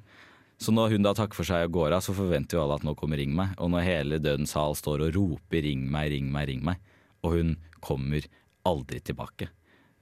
[0.62, 2.84] Så når hun da takker for seg og går av, så forventer jo alle at
[2.86, 3.56] nå kommer Ring meg.
[3.58, 6.78] Og når hele Dødens sal står og roper 'ring meg, ring meg, ring meg',
[7.24, 8.22] og hun kommer
[8.66, 9.50] aldri tilbake.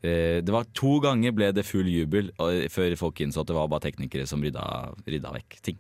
[0.04, 3.56] Eh, Det var To ganger ble det full jubel og- før folk innså at det
[3.56, 5.78] var bare teknikere som rydda, rydda vekk ting.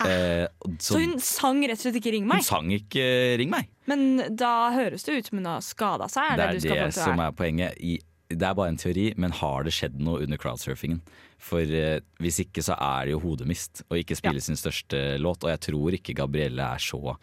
[0.00, 0.46] Eh,
[0.78, 2.34] Så hun sang rett og slett ikke 'Ring meg'?
[2.34, 3.66] hun sang ikke 'Ring meg'.
[3.86, 6.22] Men da høres det ut som hun har skada seg?
[6.32, 7.74] Er Det det, er skal det som er poenget.
[7.80, 7.98] I,
[8.30, 11.00] det er bare en teori, men har det skjedd noe under crowdsurfingen?
[11.38, 15.44] For eh, hvis ikke så er det jo hodemist å ikke spille sin største låt.
[15.46, 17.16] Og jeg tror ikke Gabrielle er så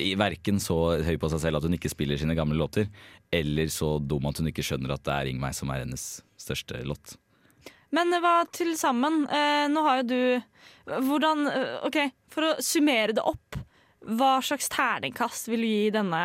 [0.00, 2.86] i Verken så høy på seg selv at hun ikke spiller sine gamle låter,
[3.32, 6.06] eller så dum at hun ikke skjønner at det er Ring meg som er hennes
[6.40, 7.16] største låt.
[7.92, 9.26] Men hva til sammen?
[9.28, 10.22] Eh, nå har jo du
[10.88, 11.98] Hvordan eh, OK,
[12.32, 13.58] for å summere det opp.
[14.02, 16.22] Hva slags terningkast vil du gi denne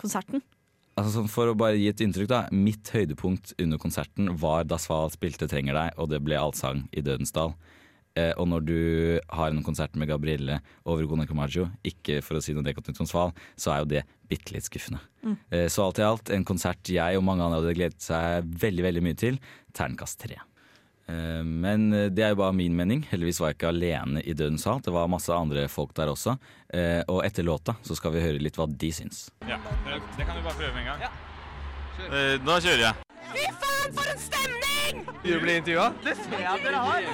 [0.00, 0.42] konserten?
[0.94, 2.42] Altså sånn For å bare gi et inntrykk, da.
[2.54, 7.02] Mitt høydepunkt under konserten var da Sval spilte 'Trenger deg', og det ble allsang i
[7.02, 7.56] Dødens dal.
[8.14, 8.80] Eh, og når du
[9.34, 13.08] har en konsert med Gabrielle over Gona Camaggio, ikke for å si noe negativt om
[13.10, 15.02] Sval, så er jo det bitte litt skuffende.
[15.24, 15.36] Mm.
[15.50, 18.86] Eh, så alt i alt en konsert jeg og mange andre hadde gledet seg veldig
[18.86, 19.40] veldig mye til.
[19.74, 20.38] Terningkast tre.
[21.08, 23.02] Eh, Men eh, det er jo bare min mening.
[23.10, 24.80] Heldigvis var jeg ikke alene i Dødens hall.
[24.84, 26.36] Det var masse andre folk der også.
[26.72, 29.26] Eh, Og etter låta så skal vi høre litt hva de syns.
[29.48, 31.02] Ja, det kan du bare prøve med en gang.
[32.08, 32.94] Eh, Da kjører jeg.
[33.34, 35.04] Fy faen, for en stemning!
[35.24, 35.90] Vil du bli intervjua?
[36.04, 37.06] Det ser jeg at dere har.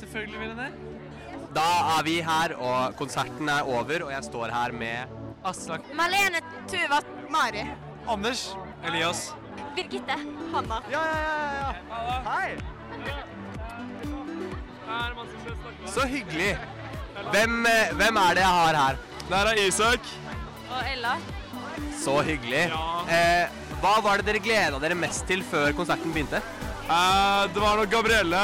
[0.00, 0.72] Selvfølgelig vil jeg det.
[1.54, 1.64] Da
[1.98, 5.84] er vi her, og konserten er over, og jeg står her med Aslak.
[5.94, 6.40] Malene,
[6.70, 6.98] Tuva,
[7.30, 7.62] Mari.
[8.10, 8.54] Anders.
[8.84, 9.28] Elias.
[9.76, 10.16] Birgitte.
[10.54, 10.80] Hanna.
[10.90, 12.16] Ja, ja, ja, ja.
[12.30, 12.56] Hei.
[15.94, 16.56] Så hyggelig.
[17.30, 18.96] Hvem, eh, hvem er det jeg har her?
[19.30, 20.00] Der er Isak.
[20.70, 21.14] Og Ella.
[22.02, 22.64] Så hyggelig.
[23.08, 23.46] Eh,
[23.80, 26.42] hva var det dere gleda dere mest til før konserten begynte?
[26.84, 28.42] det var nok Gabrielle.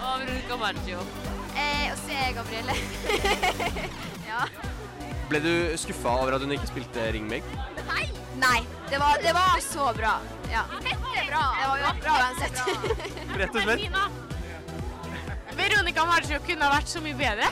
[0.00, 1.02] Og Veronica Maggio.
[1.56, 2.74] Eh, og se Gabrielle.
[4.30, 4.46] ja.
[5.28, 7.46] Ble du skuffa over at hun ikke spilte Ring meg?
[7.90, 8.19] Nei.
[8.38, 8.60] Nei.
[8.90, 10.14] Det var, det var så bra.
[10.52, 10.64] Ja.
[10.82, 11.44] Fette bra.
[11.60, 12.60] Det var jo bra uansett.
[13.40, 13.80] Rett og slett.
[15.60, 17.50] Veronica Maggio kunne ha vært så mye bedre.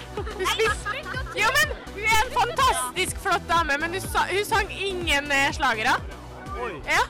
[1.39, 5.51] Jo, men Hun er en fantastisk flott dame, men hun, sa, hun sang ingen eh,
[5.53, 5.97] slagere.
[6.89, 7.03] Ja,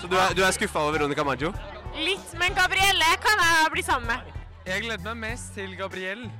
[0.00, 1.52] Så du er, du er skuffa over Veronica Maggio?
[1.94, 2.32] litt.
[2.40, 4.32] Men Gabrielle kan jeg bli sammen med.
[4.66, 6.30] Jeg gleder meg mest til Gabrielle,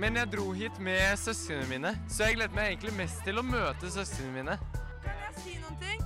[0.00, 1.92] men jeg dro hit med søsknene mine.
[2.10, 4.56] Så jeg gleder meg egentlig mest til å møte søsknene mine.
[5.04, 6.02] Kan jeg si noen ting?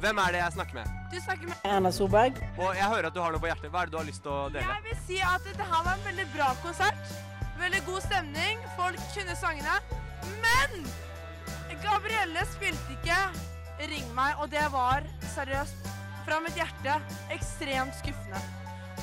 [0.00, 0.92] Hvem er det jeg snakker med?
[1.12, 2.38] Du snakker med Erna Solberg.
[2.56, 3.68] Og jeg hører at du har noe på hjertet.
[3.72, 4.64] Hva er det du har lyst til å dele?
[4.64, 7.12] Jeg vil si at det her var en veldig bra konsert.
[7.60, 8.62] Veldig god stemning.
[8.78, 9.76] Folk kunne sangene.
[10.40, 10.88] Men
[11.84, 13.20] Gabrielle spilte ikke
[13.80, 15.86] Ring meg, og det var seriøst
[16.26, 16.98] fra mitt hjerte
[17.32, 18.40] ekstremt skuffende.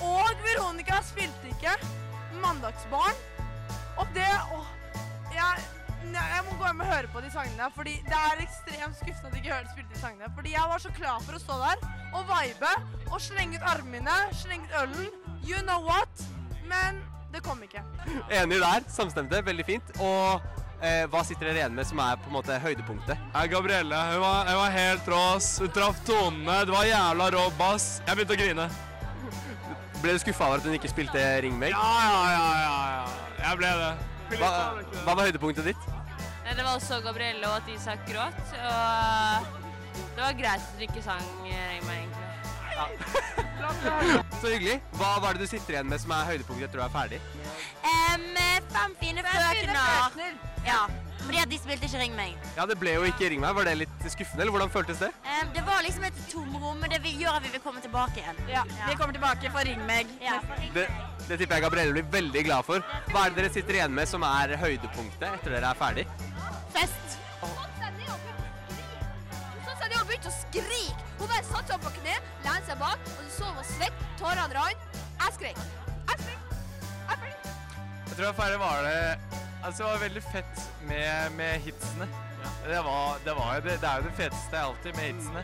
[0.05, 1.73] Og Veronica spilte ikke
[2.43, 3.17] Mandagsbarn.
[3.97, 4.69] Og det åh,
[5.33, 5.65] jeg,
[6.15, 9.35] jeg må gå hjem og høre på de sangene, fordi det er ekstremt skuffende at
[9.35, 10.31] jeg ikke hører spilte de sangene.
[10.35, 11.85] Fordi jeg var så klar for å stå der
[12.15, 12.73] og vibe
[13.11, 15.13] og slenge ut armene slenge ut ølen.
[15.47, 16.27] You know what?
[16.67, 17.01] men
[17.33, 17.81] det kom ikke.
[18.31, 18.85] Enig der.
[18.91, 19.41] Samstemte.
[19.45, 19.93] Veldig fint.
[20.03, 20.41] Og
[20.81, 23.23] eh, hva sitter dere igjen med som er på en måte høydepunktet?
[23.51, 25.23] Gabrielle hun var, hun var helt rå.
[25.63, 26.59] Hun traff tonene.
[26.67, 27.89] Det var jævla rå bass.
[28.07, 28.69] Jeg begynte å grine.
[29.97, 31.73] Ble du skuffa over at hun ikke spilte Ring meg?
[31.73, 33.37] Ja, ja, ja, ja, ja.
[33.47, 33.93] Jeg ble det.
[34.37, 34.49] Hva,
[35.05, 35.96] hva var høydepunktet ditt?
[36.47, 38.37] Nei, Det var også Gabrielle og at Isak gråt.
[38.55, 39.57] Og
[40.15, 42.27] det var greit at dere ikke sang Ring meg, egentlig.
[44.41, 44.77] Så hyggelig.
[44.95, 47.19] Hva var det du sitter igjen med som er høydepunktet etter du er ferdig?
[47.83, 48.39] Um,
[48.71, 50.37] fem fine frøkner.
[50.67, 50.85] Ja,
[51.25, 52.37] fordi at de spilte ikke Ring meg.
[52.55, 53.57] Ja, Det ble jo ikke Ring meg.
[53.57, 55.11] Var det litt skuffende, eller hvordan føltes det?
[55.25, 58.41] Um, det var liksom et tomrom, men det gjør at vi vil komme tilbake igjen.
[58.53, 60.15] Ja, vi kommer tilbake for Ring meg.
[60.23, 60.39] Ja.
[60.77, 60.87] Det,
[61.27, 62.85] det tipper jeg Gabrielle blir veldig glad for.
[63.11, 66.07] Hva er det dere sitter igjen med som er høydepunktet etter dere er ferdig?
[66.77, 67.15] Fest.
[67.41, 67.95] Sånn seg
[69.89, 71.05] ned og begynte å skrike.
[71.17, 73.65] Hun bare satte seg opp på kne, lente seg bak, og du så hun var
[73.71, 74.99] svett, tårene rant.
[75.23, 75.63] Jeg skrek.
[76.11, 76.51] Jeg skrek.
[76.83, 77.47] Jeg skrek.
[77.47, 78.99] Jeg tror jeg ferdig var det
[79.65, 82.07] Altså, det var veldig fett med, med hitsene.
[82.67, 85.43] Det, var, det, var det, det er jo det feteste alltid med hitsene.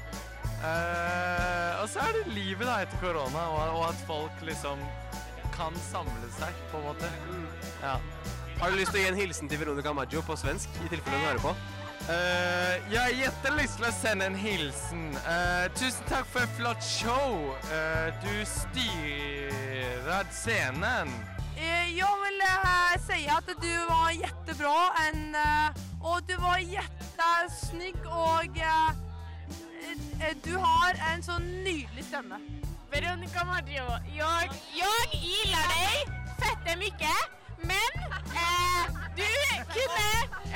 [0.63, 4.86] Uh, og så er det livet da etter korona, og, og at folk liksom
[5.57, 7.09] kan samle seg, på en måte.
[7.81, 7.97] Ja.
[8.64, 11.18] Har du lyst til å gi en hilsen til Veronica Maggio på svensk, i tilfelle
[11.18, 11.51] hun hører på?
[12.07, 15.01] Uh, jeg har jättelyst til å sende en hilsen.
[15.26, 17.51] Uh, tusen takk for et flott show.
[17.68, 21.11] Uh, du styrer scenen.
[21.59, 24.78] Eh, Jeg vil eh, si at du var jättebra,
[25.09, 28.95] en, eh, og du var jättesnygg, og eh,
[30.24, 32.39] eh, du har en så nydelig stemme.
[32.95, 36.07] Veronica Maggio, jag, jag gillar dig
[36.39, 37.91] fette mycket, men
[38.41, 38.84] eh,
[39.16, 39.32] du
[39.76, 40.09] kunne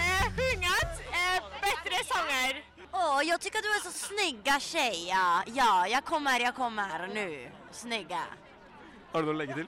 [0.03, 2.63] eh, sjungat eh, bättre sånger.
[2.91, 5.07] Åh, jag tycker du är så snygga tjej.
[5.09, 7.49] Ja, ja jag kommer, jag kommer nu.
[7.71, 8.23] Snygga.
[9.11, 9.67] Har du noe å legge til?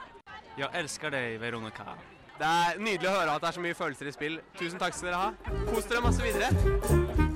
[0.59, 1.93] Jeg elsker deg, Veronica.
[2.39, 4.39] Det er nydelig å høre at det er så mye følelser i spill.
[4.59, 5.55] Tusen takk skal dere ha.
[5.73, 6.51] Kos dere masse videre.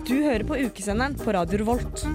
[0.08, 2.06] Du hører på ukesenderen på Radio Revolt.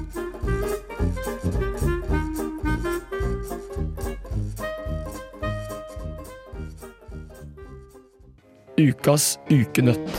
[8.79, 10.11] Ukas ukenøtt.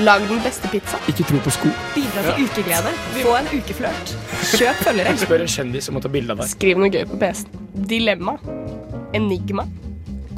[0.00, 0.96] Lag den beste pizza.
[1.10, 1.68] Ikke tro på sko.
[1.92, 2.92] Bidra til ukeglede.
[3.18, 4.12] Få en ukeflørt.
[4.54, 5.12] Kjøp følgere.
[5.20, 6.52] Spør en kjendis om å ta bilde av deg.
[6.54, 7.66] Skriv noe gøy på PC-en.
[7.90, 8.38] Dilemma.
[9.18, 9.66] Enigma.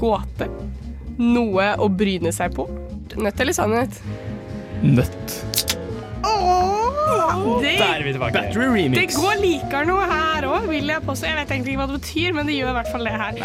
[0.00, 0.48] Gåte.
[1.20, 2.66] Noe å bryne seg på.
[3.20, 4.00] Nødt eller sannhet?
[7.60, 8.32] Det, Der er vi tilbake.
[8.32, 8.96] Battery remix.
[8.96, 11.26] Det går likere noe her òg, vil jeg påstå.
[11.28, 13.40] Jeg vet egentlig ikke hva det betyr, men det gjør i hvert fall det her.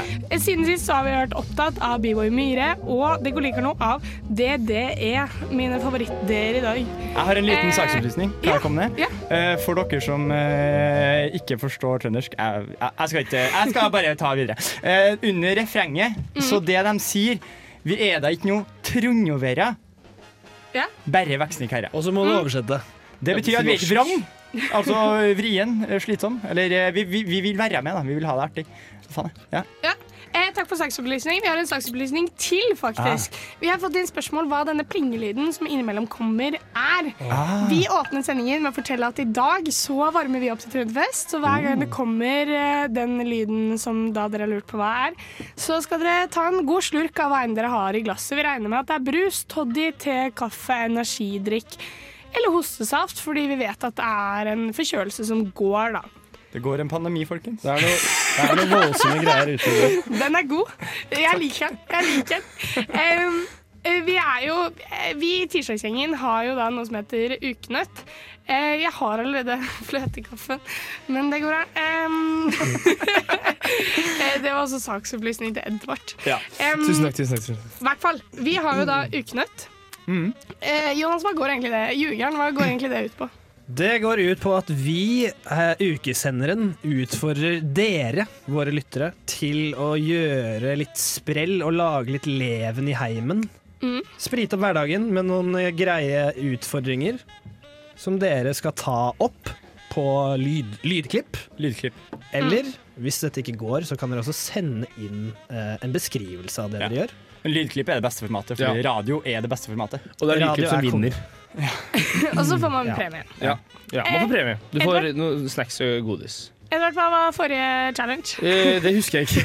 [0.45, 3.75] Siden sist så har vi hørt opptatt av B-Boy Myhre, og det går likere noe
[3.83, 6.79] av DDE, mine favoritter i dag.
[6.83, 8.31] Jeg har en liten Eh, saksopplysning.
[8.43, 9.05] Kan jeg komme ned?
[9.31, 14.15] Eh, For dere som eh, ikke forstår trøndersk jeg, jeg, skal ikke, jeg skal bare
[14.19, 14.55] ta videre.
[14.83, 17.39] Uh, under refrenget, så det de sier
[17.85, 19.75] Vi er da ikke noe trondjovere.
[20.75, 20.85] Ja.
[21.07, 21.91] Bare vekstnikherre.
[21.95, 22.81] Og så må du oversette.
[23.23, 24.15] Det betyr at vi er ikke vrang.
[24.77, 24.95] Altså
[25.35, 26.37] vrien, eh, slitsom.
[26.47, 28.03] Eller eh, vi, vi, vi vil være med, da.
[28.07, 28.63] Vi vil ha det artig.
[29.11, 29.65] Faen, ja.
[29.83, 29.91] Ja.
[30.35, 31.39] Eh, takk for saksopplysning.
[31.43, 33.35] Vi har en saksopplysning til, faktisk.
[33.61, 37.11] Vi har fått inn spørsmål hva denne plingelyden som innimellom kommer, er.
[37.31, 37.53] Ah.
[37.71, 41.31] Vi åpnet sendingen med å fortelle at i dag så varmer vi opp til Trønderfest.
[41.31, 44.91] Så hver gang det kommer eh, den lyden som da dere har lurt på hva
[45.05, 45.15] er,
[45.55, 48.35] så skal dere ta en god slurk av hva enn dere har i glasset.
[48.35, 51.79] Vi regner med at det er brus, toddy, te, kaffe, energidrikk
[52.35, 56.03] eller hostesaft, fordi vi vet at det er en forkjølelse som går, da.
[56.55, 57.65] Det går en pandemi, folkens.
[57.65, 59.71] Det er noe, det er noe voldsomme greier ute.
[60.21, 60.71] Den er god.
[61.11, 61.79] Jeg liker den.
[61.91, 62.45] Jeg liker
[62.95, 63.41] den.
[63.85, 68.01] Eh, vi er jo eh, Vi i Tirsdagsgjengen har jo da noe som heter ukenøtt.
[68.47, 70.63] Eh, Jeg har allerede fløtekaffen,
[71.11, 71.63] men det går bra.
[73.65, 76.11] Eh, det var også saksopplysning til Edvard.
[76.27, 76.37] Ja.
[76.73, 77.15] Um, Tusen takk.
[77.17, 77.57] tusen takk, tusen.
[77.81, 78.19] I hvert fall.
[78.45, 79.65] Vi har jo da ukenøtt.
[80.07, 83.27] Eh, Jonas, hva går egentlig det Ljugeren, hva går egentlig det ut på?
[83.65, 90.75] Det går ut på at vi, eh, ukesenderen, utfordrer dere, våre lyttere, til å gjøre
[90.77, 93.41] litt sprell og lage litt leven i heimen.
[93.81, 94.01] Mm.
[94.21, 97.17] Sprite opp hverdagen med noen eh, greie utfordringer
[97.97, 99.49] som dere skal ta opp
[99.95, 100.05] på
[100.37, 101.37] lyd, lydklipp.
[102.35, 102.69] Eller
[103.01, 106.81] hvis dette ikke går, så kan dere også sende inn eh, en beskrivelse av det
[106.83, 106.87] Ja.
[106.89, 107.15] dere gjør.
[107.45, 108.91] Men lydklipp er det beste formatet, for Ja.
[108.93, 110.01] radio er det beste formatet.
[110.21, 111.19] Og det er Radio lydklipp som er vinner.
[112.37, 113.23] Og så får man premie.
[113.41, 113.57] Ja.
[113.93, 114.57] ja, man får Eh, premie.
[114.73, 116.37] Du får noe snacks og godis.
[116.75, 117.67] Edvard, hva var forrige
[117.97, 118.35] challenge?
[118.43, 119.43] Eh, det husker jeg ikke.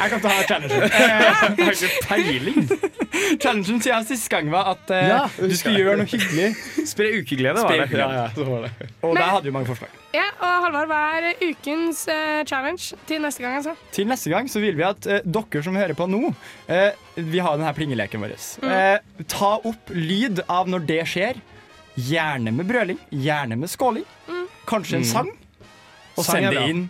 [0.00, 0.82] Jeg kan ta challengen.
[0.90, 2.68] Eh, Jeg har ikke peiling.
[3.42, 6.50] Challengen siden sist gang var at eh, Ja, du skulle gjøre noe hyggelig.
[6.88, 7.88] Spre ukeglede, var det.
[7.98, 8.72] Ja, ja, så var det.
[9.02, 9.96] Og Men- der hadde vi mange forslag.
[10.14, 13.58] Ja, og Halvard, hva er ukens eh, challenge til neste gang?
[13.60, 13.76] altså?
[13.94, 16.32] Til neste gang så vil vi at eh, dere som hører på nå
[16.66, 18.34] eh, Vi har denne plingeleken vår.
[18.64, 18.72] Mm.
[18.74, 21.38] Eh, ta opp lyd av når det skjer.
[22.00, 24.06] Gjerne med brøling, gjerne med skåling.
[24.70, 25.10] Kanskje en Mm.
[25.12, 25.30] sang.
[26.20, 26.86] Og send det inn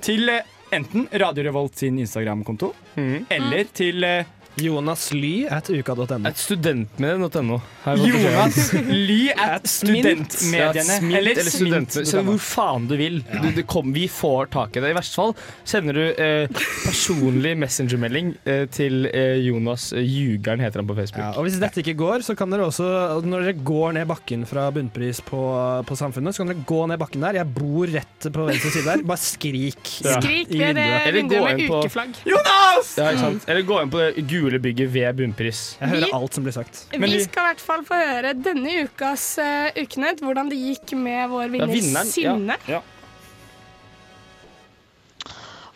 [0.00, 4.28] til eh, enten Radio Revolt sin Instagram-konto eller til eh,
[4.60, 6.18] Jonas Ly at uka.no.
[6.28, 7.60] At studentmediene.no.
[7.96, 10.84] Jonas Ly at studentmediene.
[10.84, 11.98] Smint, eller eller student.
[12.06, 13.20] Send hvor faen du vil.
[13.30, 14.90] Du, du kom, vi får tak i det.
[14.92, 15.34] I verste fall
[15.68, 21.22] sender du eh, personlig messengermelding eh, til eh, Jonas eh, Ljugeren, heter han på Facebook.
[21.24, 22.88] Ja, og Hvis dette ikke går, så kan dere også,
[23.24, 25.40] når dere går ned bakken fra bunnpris på,
[25.86, 27.40] på Samfunnet, så kan dere gå ned bakken der.
[27.40, 29.04] Jeg bor rett på venstre side der.
[29.06, 29.80] Bare skrik.
[30.00, 31.56] Skrik i ved det vinduet.
[31.60, 32.18] Med ukeflagg.
[32.28, 32.94] Jonas!
[32.98, 33.48] Ja, ikke sant?
[33.50, 34.10] Eller gå inn på det
[34.40, 35.60] gule bygget ved Bunnpris.
[35.80, 36.80] Jeg hører Vi- alt som blir sagt.
[36.92, 41.28] Vi skal i hvert fall få høre denne ukas uh, Ukenett, hvordan det gikk med
[41.32, 42.34] vår vinner vinneren, ja.
[42.34, 42.56] Synne.
[42.68, 42.80] Ja.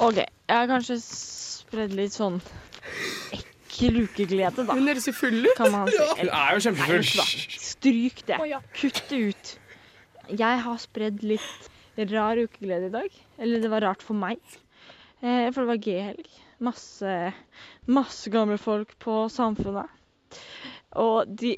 [0.05, 2.41] OK, jeg har kanskje spredd litt sånn
[3.35, 4.75] ekkel ukeglede, da.
[4.75, 5.55] Hun høres jo full ut.
[5.59, 6.01] Kan man si.
[6.19, 7.07] Hun er jo kjempefull.
[7.69, 8.41] Stryk det.
[8.81, 9.55] Kutt det ut.
[10.35, 11.71] Jeg har spredd litt
[12.11, 13.19] rar ukeglede i dag.
[13.39, 14.41] Eller det var rart for meg.
[15.23, 16.31] Eh, for det var G-helg.
[16.65, 17.13] Masse,
[17.87, 19.91] masse gamle folk på Samfunnet.
[20.95, 21.55] Og de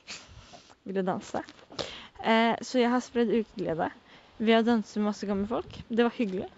[0.86, 1.42] ville danse.
[2.24, 3.90] Eh, så jeg har spredd ukeglede
[4.38, 5.78] ved å danse med masse gamle folk.
[5.88, 6.48] Det var hyggelig.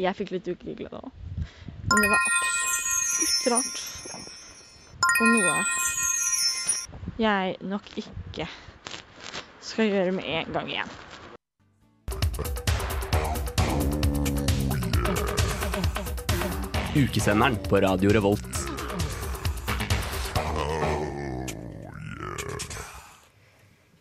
[0.00, 1.10] Jeg fikk litt ukeglede òg.
[1.84, 3.82] Men det var absolutt rart.
[5.14, 5.58] Og noe
[7.20, 8.48] jeg nok ikke
[9.62, 10.94] skal gjøre med en gang igjen.
[16.96, 18.46] Ukesenderen på Radio Revolt.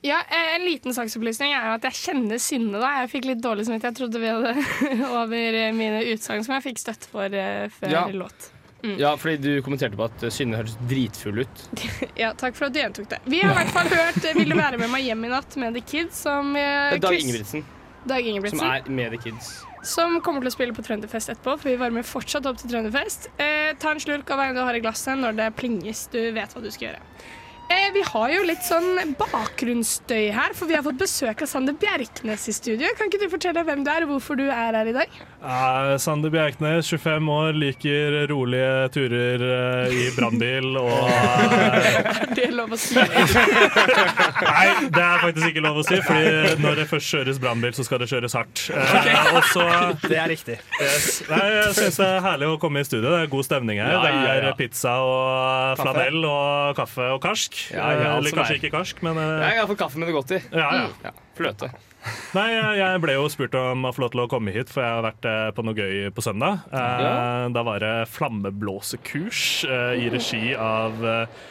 [0.01, 2.79] Ja, eh, En liten saksopplysning er jo at jeg kjenner Synne.
[2.81, 3.93] da Jeg fikk litt dårlig samvittighet.
[3.93, 8.03] Jeg trodde vi hadde over mine utsagn som jeg fikk støtte for eh, før Ja.
[8.11, 8.49] låt.
[8.83, 8.97] Mm.
[8.99, 11.63] Ja, fordi du kommenterte på at eh, Synne hørtes dritfull ut.
[12.19, 13.21] Ja, Takk for at du gjentok det.
[13.31, 15.73] Vi har i hvert fall hørt 'Vil du være med meg hjem i natt' med
[15.79, 16.19] The Kids.
[16.27, 17.63] Som, Det Dag Ingebrigtsen,
[18.05, 18.59] Dag Ingebrigtsen.
[18.59, 19.53] som er med The Kids.
[19.83, 23.27] Som kommer til å spille på Trønderfest etterpå, for vi varmer fortsatt opp til Trønderfest.
[23.35, 26.05] Eh, ta en slurk av veien du har i glasset når det plinges.
[26.13, 27.01] Du vet hva du skal gjøre.
[27.93, 31.75] Eh, vi har jo litt sånn bakgrunnsstøy her, for vi har fått besøk av Sander
[31.79, 32.89] Bjerknes i studio.
[32.97, 35.17] Kan ikke du fortelle hvem du er, og hvorfor du er her i dag?
[35.43, 40.91] Ja, Sander Bjerknes, 25 år, liker rolige turer eh, i brannbil og
[42.23, 42.95] Er det lov å si?
[44.43, 47.85] Nei, det er faktisk ikke lov å si, Fordi når det først kjøres brannbil, så
[47.87, 48.63] skal det kjøres hardt.
[48.73, 49.65] Eh, Også,
[50.11, 50.57] Det er riktig.
[50.79, 51.21] Yes.
[51.29, 53.09] Nei, jeg syns det er herlig å komme i studio.
[53.11, 53.93] Det er god stemning her.
[53.93, 57.59] Ja, ja, Det er pizza og flanell og kaffe og karsk.
[57.73, 58.59] Ja, ja, Eller kanskje er.
[58.61, 60.39] ikke karsk, men uh, Jeg har fått kaffe med det godt i.
[60.51, 60.85] ja, ja.
[61.03, 61.71] Ja, fløte.
[62.37, 62.47] Nei,
[62.79, 65.05] jeg, ble jo spurt om å få lov til å komme hit, for jeg har
[65.05, 66.65] vært eh, på noe gøy på søndag.
[66.67, 71.43] Eh, Da var det flammeblåsekurs eh, i regi av eh,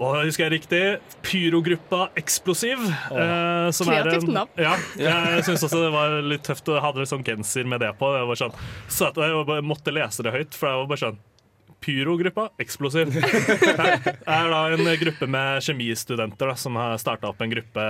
[0.00, 0.82] og husker jeg riktig,
[1.26, 2.78] Pyrogruppa Eksplosiv.
[3.10, 4.52] eh, Kreativt navn.
[4.60, 8.12] Ja, jeg syns også det var litt tøft å ha sånn genser med det på.
[8.16, 8.54] Jeg, var sånn,
[8.88, 11.18] så jeg måtte lese det høyt, for jeg var bare sånn
[11.80, 13.12] Pyrogruppa Eksplosiv.
[13.16, 17.84] Det er da en gruppe med kjemistudenter da, som har starta opp en gruppe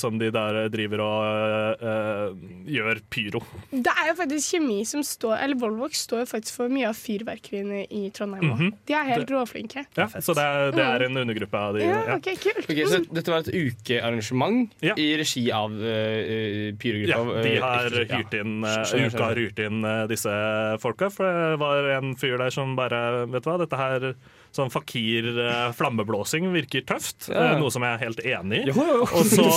[0.00, 2.38] som de der driver og uh,
[2.70, 3.42] gjør pyro.
[3.70, 6.98] Det er jo faktisk kjemi som står Eller Volvox står jo faktisk for mye av
[6.98, 8.62] fyrverkeriene i Trondheim òg.
[8.64, 8.72] Mhm.
[8.88, 9.84] De er helt råflinke.
[9.98, 11.84] Ja, så det er, det er en undergruppe av de.
[11.84, 12.18] Ja, ja.
[12.18, 12.64] ok, kult.
[12.64, 17.20] Okay, så dette var et ukearrangement i regi av uh, Pyrogruppa.
[17.20, 20.34] Ja, de har hyrt inn, uh, uka har hyrt inn uh, disse
[20.82, 21.10] folka.
[21.12, 23.02] For det var en fyr der som bare
[23.34, 24.08] Vet du hva, dette her
[24.54, 27.28] sånn fakir uh, flammeblåsing virker tøft.
[27.28, 27.54] Ja.
[27.54, 28.68] uh, Noe som jeg er helt enig i.
[28.70, 29.08] Jo, jo, jo.
[29.20, 29.48] Og så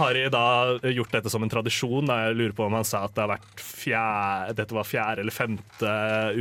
[0.00, 0.46] har de da
[0.94, 2.06] gjort dette som en tradisjon.
[2.06, 2.20] Da.
[2.28, 5.34] Jeg lurer på om han sa at det har vært fjerde, dette var fjerde eller
[5.34, 5.96] femte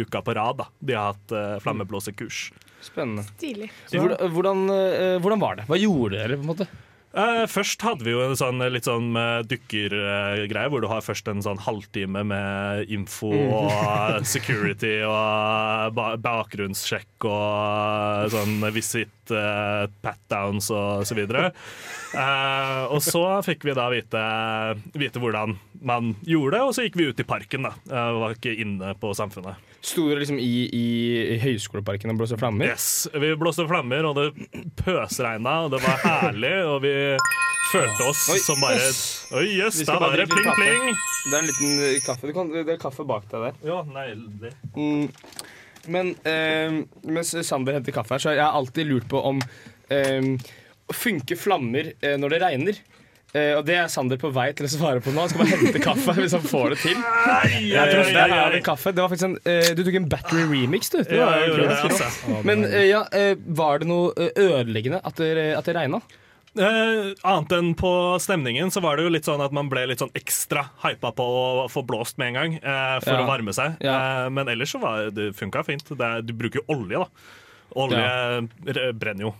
[0.06, 0.62] uka på rad.
[0.62, 0.70] Da.
[0.80, 2.46] De har hatt uh, flammeblåsekurs.
[2.86, 3.24] Spennende.
[3.36, 3.72] Stilig.
[3.90, 5.64] Hvordan, hvordan, eh, hvordan var det?
[5.70, 6.36] Hva gjorde dere?
[6.38, 6.68] på en måte?
[7.16, 11.30] Eh, først hadde vi jo en sånn, litt sånn med uh, hvor du har først
[11.32, 20.68] en sånn halvtime med info og security og ba bakgrunnssjekk og sånn visit, uh, pat-downs
[20.76, 21.54] og så videre.
[22.16, 24.24] Eh, og så fikk vi da vite,
[24.96, 27.68] vite hvordan man gjorde det, og så gikk vi ut i parken.
[27.68, 27.74] da.
[27.90, 29.75] Eh, var ikke inne på Samfunnet.
[29.86, 32.72] Sto dere liksom i, i Høyskoleparken og blåste flammer?
[32.74, 36.54] Yes, Vi blåste flammer, og det pøsregna, og det var herlig.
[36.72, 36.94] Og vi
[37.70, 38.88] følte oss Oi, som bare.
[39.38, 40.90] Oi, jøss, yes, da var det pling-pling.
[40.90, 42.30] Det er en liten eh, kaffe.
[42.30, 43.62] Du kan, det er kaffe bak deg der.
[43.68, 44.56] Ja, nydelig.
[44.74, 45.06] Mm.
[45.94, 49.42] Men eh, mens Sander henter kaffe her, så har jeg alltid lurt på om
[49.94, 50.34] eh,
[50.94, 52.82] Funker flammer eh, når det regner?
[53.36, 55.20] Eh, og det er Sander på vei til å svare på nå.
[55.26, 57.00] Han skal bare hente kaffe hvis han får det til.
[57.68, 58.94] Jeg tror det er kaffe.
[58.96, 61.02] Det var faktisk en, uh, du tok en battery remix, du.
[61.04, 61.98] Det Ja, var gjorde kult.
[61.98, 62.44] det, altså.
[62.48, 63.02] Men uh, ja,
[63.62, 66.00] var det noe ødeleggende at det, at det regna?
[66.56, 67.90] Uh, annet enn på
[68.24, 71.26] stemningen så var det jo litt sånn at man ble litt sånn ekstra hypa på
[71.28, 73.26] å få blåst med en gang uh, for Ja.
[73.26, 73.76] å varme seg.
[73.84, 75.84] Eh, men ellers så var det funka fint.
[75.92, 77.10] Det er, du bruker jo olje, da.
[77.76, 78.86] Olje ja.
[78.96, 79.34] brenner jo.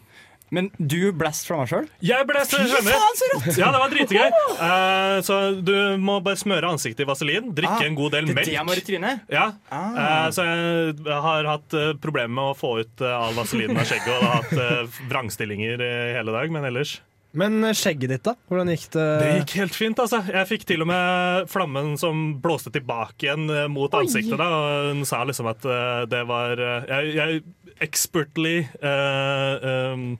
[0.56, 1.88] Men du blæst meg sjøl?
[2.06, 3.58] Jeg blæst fra meg sjøl!
[3.60, 4.38] Ja, det var dritgøy.
[4.60, 7.50] Uh, så du må bare smøre ansiktet i vaselin.
[7.58, 8.48] Drikke Ah, en god del det er melk.
[8.48, 9.26] det jeg må i trynet?
[9.34, 9.48] Ja.
[9.74, 9.98] Ah.
[10.06, 14.14] Eh, så jeg har hatt uh, problemer med å få ut all vaselinen av skjegget
[14.14, 15.84] og har hatt uh, vrangstillinger
[16.16, 16.96] hele dag, men ellers
[17.36, 18.36] Men skjegget ditt, da?
[18.48, 19.06] Hvordan gikk det?
[19.20, 20.22] Det gikk helt fint, altså.
[20.32, 24.06] Jeg fikk til og med flammen som blåste tilbake igjen mot Oi.
[24.06, 24.38] ansiktet.
[24.40, 25.68] da og Hun sa liksom at
[26.08, 26.56] det var
[26.88, 27.44] Jeg, jeg
[27.84, 30.16] expertly uh, um,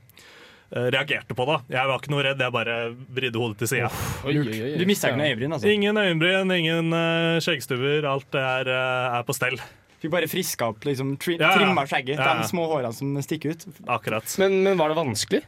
[0.76, 1.58] reagerte på det.
[1.76, 2.76] Jeg var ikke noe redd, jeg bare
[3.16, 3.90] vridde hodet til sida.
[4.26, 5.72] Du mista ikke noe øyebryn, altså?
[5.72, 8.08] Ingen øyenbryn, ingen uh, skjeggstubber.
[8.12, 9.58] Alt er, uh, er på stell.
[10.04, 11.58] Fikk bare friska opp, liksom, tri Ja, ja.
[11.62, 12.20] trimma skjegget.
[12.20, 12.36] Ja.
[12.42, 13.64] De små hårene som stikker ut.
[13.88, 14.28] Akkurat.
[14.44, 15.44] Men, men var det vanskelig?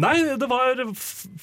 [0.00, 0.78] Nei, det var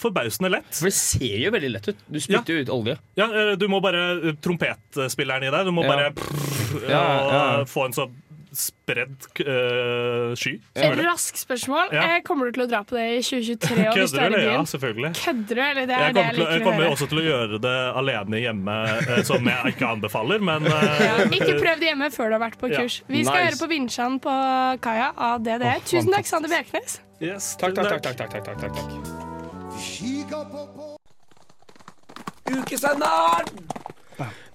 [0.01, 0.69] forbausende lett.
[0.73, 1.99] For det ser jo veldig lett ut.
[2.09, 2.95] Du spytter jo ut olje.
[3.19, 5.67] Ja, eh, du må bare Trompetspilleren i deg.
[5.67, 5.91] Du må Ja.
[5.93, 7.41] bare prrr, Ja, ja.
[7.61, 8.07] og få en så
[8.55, 10.53] spredd uh, sky.
[10.75, 11.89] Et raskt spørsmål.
[11.91, 12.03] Ja.
[12.17, 13.87] Eh, Kommer du til å dra på det i 2023?
[13.89, 14.53] og hvis du Kødder er du, eller?
[14.53, 15.11] Ja, selvfølgelig.
[15.19, 17.17] Kødder du, eller det er Jeg det kommer, jeg liker å- jeg kommer også til
[17.17, 18.77] å gjøre det alene hjemme,
[19.17, 22.43] eh, som jeg ikke anbefaler, men eh, Ja, ikke prøv det hjemme før du har
[22.49, 22.77] vært på Ja.
[22.81, 23.01] kurs.
[23.07, 23.45] Vi skal Nice.
[23.47, 24.33] høre på Vinsjan på
[24.81, 25.75] Kaja av DDE.
[25.85, 26.99] Tusen takk, Sander Bjerknes.
[27.57, 27.89] Takk, takk.
[27.89, 29.17] takk, takk, takk, takk, takk, takk.
[32.47, 33.76] Ukesenderen!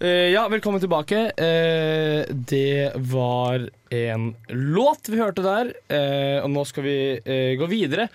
[0.01, 1.19] Eh, ja, velkommen tilbake.
[1.31, 6.97] Eh, det var en låt vi hørte der, eh, og nå skal vi
[7.61, 8.09] gå videre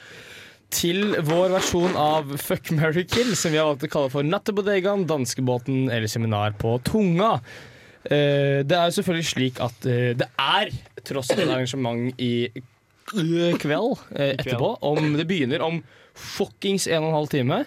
[0.73, 5.05] til vår versjon av Fuck, Mary kill, som vi har valgt å kalle for Nattebodegaen,
[5.07, 7.37] Danskebåten eller Seminar på Tunga.
[8.07, 10.69] Det er jo selvfølgelig slik at det er
[11.07, 12.49] tross alt arrangement i
[13.07, 14.73] kveld etterpå.
[14.91, 15.79] Om det begynner om
[16.15, 17.63] fuckings en og en halv time.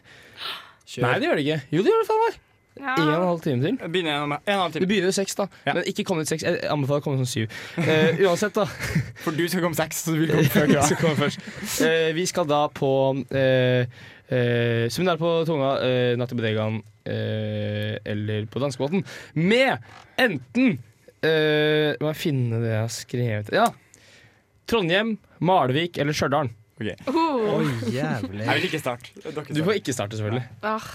[1.01, 1.61] Nei, det gjør det ikke.
[1.72, 2.41] Jo, det gjør det faen meg.
[2.81, 2.95] Ja.
[2.97, 3.78] En og en halv time til.
[3.93, 4.85] Begynner en en halv time.
[4.87, 5.47] Du begynner seks, da.
[5.68, 6.45] Men ikke kom ut seks.
[6.47, 7.59] Jeg anbefaler å komme sånn syv.
[7.76, 8.64] Uh, uansett, da.
[9.24, 10.87] For du skal komme seks, så du vil komme før køa.
[10.89, 11.45] skal først.
[11.85, 14.01] Uh, vi skal da på uh,
[14.31, 19.03] Uh, seminar på Tunga, uh, Natt i Bodegaen uh, eller på danskebåten
[19.35, 19.83] med
[20.22, 20.76] enten
[21.26, 23.64] uh, Må jeg finne det jeg har skrevet Ja.
[24.70, 26.53] Trondheim, Malvik eller Stjørdal.
[27.11, 27.16] Oh.
[27.59, 28.45] Oh, jævlig.
[28.47, 29.11] Jeg vil ikke starte.
[29.51, 30.47] Du får ikke starte, selvfølgelig.
[30.62, 30.87] Ah.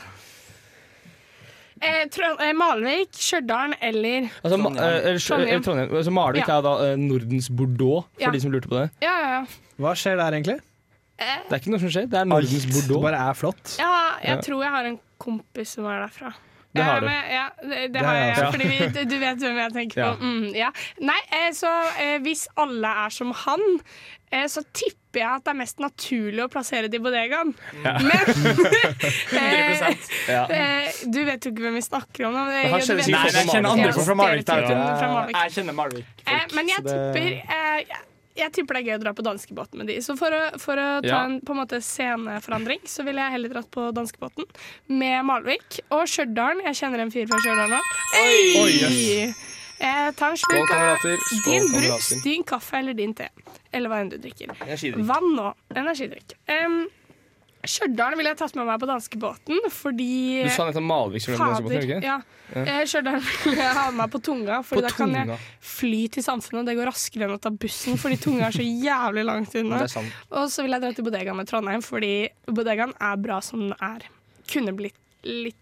[1.82, 4.78] Eh, eh, Malvik, Stjørdal eller Altså, Trondheim.
[4.78, 5.62] eh, Trondheim.
[5.64, 5.96] Trondheim.
[5.96, 6.58] Altså, Malvik Ja.
[6.58, 8.32] er da eh, Nordens Bordeaux, for Ja.
[8.32, 8.90] de som lurte på det.
[9.02, 9.46] Ja, ja, ja.
[9.80, 10.60] Hva skjer der, egentlig?
[11.20, 12.10] Eh, Det er ikke noe som skjer.
[12.10, 13.02] Det er Nordens Det Bordeaux.
[13.04, 13.78] bare er flott.
[13.80, 13.92] ja,
[14.24, 14.42] jeg Ja.
[14.42, 16.34] tror jeg har en kompis som er derfra.
[16.76, 17.06] Det har Ja, du.
[17.06, 20.14] men, ja, det, det Det har jeg, fordi vi, du vet hvem jeg tenker Ja.
[20.16, 20.20] på.
[20.22, 20.70] Mm, ja.
[21.00, 21.72] Nei, eh, så
[22.02, 23.80] eh, hvis alle er som han,
[24.32, 27.54] eh, så tipper jeg at det er mest naturlig å plassere det i bodegaen.
[27.84, 27.94] Ja.
[28.00, 28.26] Men
[29.36, 30.10] 100%.
[30.30, 30.42] Ja.
[30.50, 32.34] eh, Du vet jo ikke hvem vi snakker om.
[32.34, 34.50] Men vet- Nei, jeg kjenner andre fra Malvik.
[34.50, 36.06] Jeg kjenner Malvik.
[36.28, 38.04] Eh, men jeg tipper eh, jeg,
[38.36, 39.96] jeg tipper det er gøy å dra på danskebåten med de.
[40.04, 41.22] Så for å, for å ta Ja.
[41.30, 44.44] en på en måte sceneforandring, så ville jeg heller dratt på danskebåten
[44.92, 45.80] med Malvik.
[45.96, 46.60] Og Stjørdal.
[46.68, 47.80] Jeg kjenner en fyr fra Stjørdal nå.
[48.20, 48.42] Oi!
[48.64, 49.36] Oi, yes.
[49.80, 51.04] Eh, ta en slurk av
[51.46, 53.28] din brus, din kaffe eller din te.
[53.76, 54.54] Eller hva enn du drikker.
[54.64, 55.08] Energidrikk.
[55.10, 56.38] Vann og energidrikk.
[56.48, 56.86] Um,
[57.66, 61.86] Stjørdal ville jeg tatt med meg på danskebåten fordi Du sa nettopp Malvik Fader, danskebåten,
[61.88, 62.00] ikke?
[62.06, 62.18] ja.
[62.54, 62.62] Ja.
[62.62, 66.26] Eh, Stjørdal vil jeg ha med meg på tunga, for da kan jeg fly til
[66.26, 66.68] samfunnet.
[66.70, 69.80] Det går raskere enn å ta bussen, fordi tunga er så jævlig langt unna.
[69.82, 70.20] Det sant.
[70.30, 72.12] Og så vil jeg dra til bodegaen med Trondheim, fordi
[72.46, 74.06] bodegaen er bra som den er.
[74.52, 75.58] Kunne blitt litt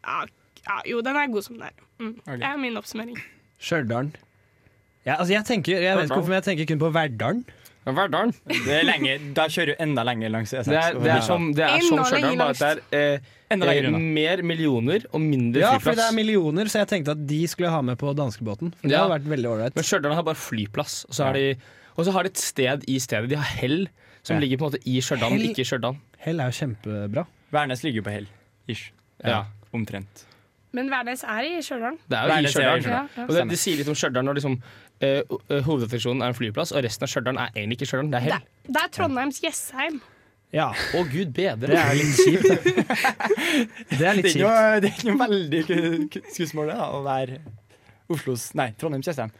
[0.00, 0.22] ja,
[0.64, 1.76] ja, Jo, den er god som den er.
[2.00, 2.14] Mm.
[2.24, 2.38] Okay.
[2.40, 3.20] Det er min oppsummering.
[3.60, 4.14] Stjørdal.
[5.04, 7.44] Ja, altså jeg, tenker, jeg vet ikke hvorfor, men jeg tenker kun på Verdalen.
[7.84, 8.30] Verdalen.
[8.48, 10.70] Det er lenge, da kjører du enda lenger langs E6.
[10.72, 13.66] Det er, det er som, det er som Stjørdal, bare at det er eh, Enda
[13.68, 14.00] lenger eh, unna.
[14.16, 17.68] mer millioner og mindre Ja, for det er millioner, så jeg tenkte at de skulle
[17.74, 18.72] ha med på danskebåten.
[18.80, 19.02] For det Ja.
[19.04, 19.76] hadde vært veldig ålreit.
[19.76, 20.96] Men Stjørdal har bare flyplass.
[21.10, 21.44] Og så, har de,
[21.98, 23.28] og så har de et sted i stedet.
[23.28, 23.88] De har Hell,
[24.24, 24.40] som Ja.
[24.46, 26.00] ligger på en måte i Stjørdal, men Hell- ikke i Stjørdal.
[26.24, 27.26] Hell er jo kjempebra.
[27.52, 28.30] Værnes ligger jo på Hell.
[28.66, 28.88] Ish.
[29.22, 29.44] Ja.
[29.76, 30.24] Omtrent.
[30.74, 31.96] Men Værnes er i Stjørdal.
[32.10, 32.88] Det er jo i Værnes i Stjørdal.
[32.90, 33.26] Ja, ja.
[33.28, 34.56] Og det, det sier litt om Stjørdal når liksom,
[35.00, 38.10] eh, eh, hovedattraksjonen er en flyplass, og resten av Stjørdal er egentlig ikke Stjørdal.
[38.10, 38.48] Det er Hell.
[38.66, 40.00] Det er Trondheims Jessheim.
[40.54, 40.68] Ja.
[40.94, 41.66] Å, gud bedre.
[41.66, 42.44] Det er litt kjipt.
[42.46, 42.58] det.
[43.98, 44.44] Det er litt kjipt.
[44.84, 47.38] det er ikke noe veldig ku- ku- skussmål det, da, å være
[48.14, 49.32] Oslos Nei, Trondheims Jessheim.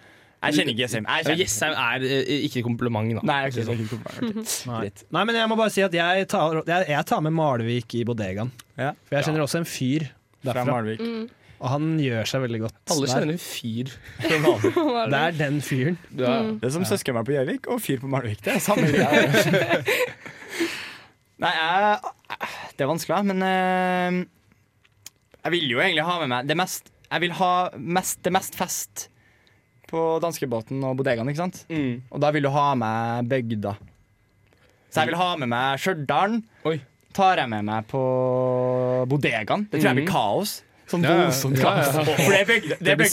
[0.44, 1.06] Jeg kjenner ikke Jessheim.
[1.38, 3.22] Jessheim er eh, ikke kompliment, da.
[3.30, 4.50] Nei, okay, det ikke kompliment.
[4.68, 4.80] Nei.
[5.16, 8.02] Nei, men jeg må bare si at jeg tar, jeg, jeg tar med Malvik i
[8.10, 8.50] bodegaen.
[8.76, 10.04] For jeg kjenner også en fyr.
[10.44, 11.00] Fra Malvik.
[11.00, 11.24] Mm.
[11.64, 12.76] Og han gjør seg veldig godt.
[12.92, 13.92] Alle kjenner en fyr
[14.26, 14.76] fra Malvik.
[15.14, 15.98] Det er den fyren.
[16.18, 16.34] Ja.
[16.44, 16.58] Mm.
[16.60, 18.42] Det er som søskenbarn på Gjøvik og fyr på Malvik.
[18.44, 19.80] Det er samme greia.
[21.44, 22.38] Nei, jeg,
[22.76, 24.20] det er vanskelig, men eh,
[25.44, 28.54] jeg vil jo egentlig ha med meg det mest Jeg vil ha mest, det mest
[28.56, 29.08] fest
[29.90, 31.58] på danskebåten og bodegaen, ikke sant?
[32.10, 33.74] Og da vil du ha med bygda.
[34.88, 36.38] Så jeg vil ha med meg Stjørdal.
[37.14, 38.04] Tar jeg med meg på
[39.08, 39.68] bodegaen.
[39.70, 40.12] Det tror jeg blir Mhm.
[40.12, 40.62] kaos.
[40.84, 41.62] Sånn voldsomt ja.
[41.64, 41.92] Ja, ja.
[42.04, 42.08] kaos.
[42.20, 43.08] For det er bygd, det Det er blir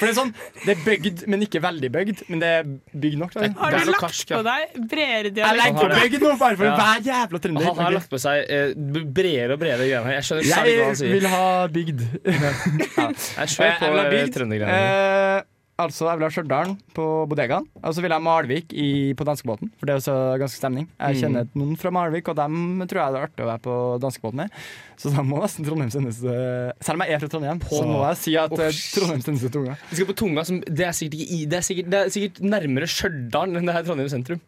[0.00, 0.30] For det er sånn
[0.64, 2.22] Det er bygd, men ikke veldig bygd.
[2.30, 2.62] Men det er
[3.02, 3.34] bygd nok.
[3.34, 3.48] Da.
[3.60, 6.76] Har du lagt på deg bredere Jeg legger på bygd nå, bare for Ja.
[6.80, 7.64] hver jævla trønder.
[7.66, 8.72] Han har lagt på seg eh,
[9.18, 10.08] bredere og bredere greier.
[10.16, 12.00] Jeg skjønner ikke hva han Jeg vil ha bygd.
[12.24, 14.32] Jeg kjører på ha eh, bygd.
[14.38, 15.44] trøndergreiene.
[15.76, 17.66] Altså, jeg vil ha Stjørdal på bodegaen.
[17.84, 20.86] Og så vil jeg ha Malvik i, på danskebåten, for det er også ganske stemning.
[20.96, 21.20] Jeg Mm.
[21.20, 24.40] kjenner noen fra Malvik, og dem tror jeg det er artig å være på danskebåten
[24.40, 24.50] med.
[24.96, 28.00] Så da må nesten Trondheim sendes eh, Selv om jeg er fra Trondheim, så må
[28.08, 29.76] jeg si at oh, Trondheim sendes til tunga.
[29.90, 32.88] Vi skal på Tunga, som, det, er sikkert det, er sikkert, det er sikkert nærmere
[32.88, 34.40] Stjørdal enn det er Trondheim sentrum.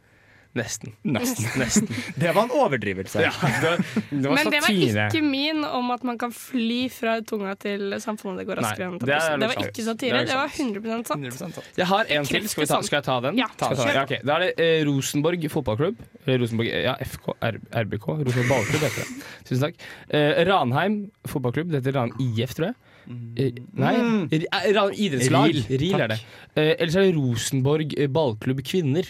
[0.57, 0.94] Nesten.
[1.05, 1.44] Nesten.
[1.61, 1.88] Nesten.
[2.16, 3.20] Det var en overdrivelse.
[3.20, 3.32] Ja,
[3.62, 3.72] det,
[4.11, 5.05] det var Men det var satire.
[5.11, 8.40] ikke min om at man kan fly fra tunga til samfunnet.
[8.42, 9.07] Det går raskere enn det.
[9.12, 10.24] Det var ikke satire.
[10.24, 10.78] Det var sant.
[10.80, 11.61] 100 sant.
[11.76, 12.49] Jeg har en til.
[12.49, 13.38] Skal, vi ta, skal jeg ta den?
[13.38, 13.92] Ja, ta den?
[13.92, 14.22] Ja, okay.
[14.24, 16.01] Da er det eh, Rosenborg fotballklubb.
[16.28, 18.09] Rosenborg, ja, FK, R, RBK.
[18.24, 19.30] Rosenborg ballklubb heter det.
[19.49, 19.86] Tusen takk.
[20.09, 21.70] Eh, Ranheim fotballklubb.
[21.72, 22.80] Det heter Ran IF, tror jeg.
[23.09, 23.94] Eh, nei,
[24.34, 25.53] eh, Ran idrettslag.
[25.53, 26.18] Ril, Ril, er det.
[26.55, 29.09] Eh, ellers er det Rosenborg eh, ballklubb kvinner.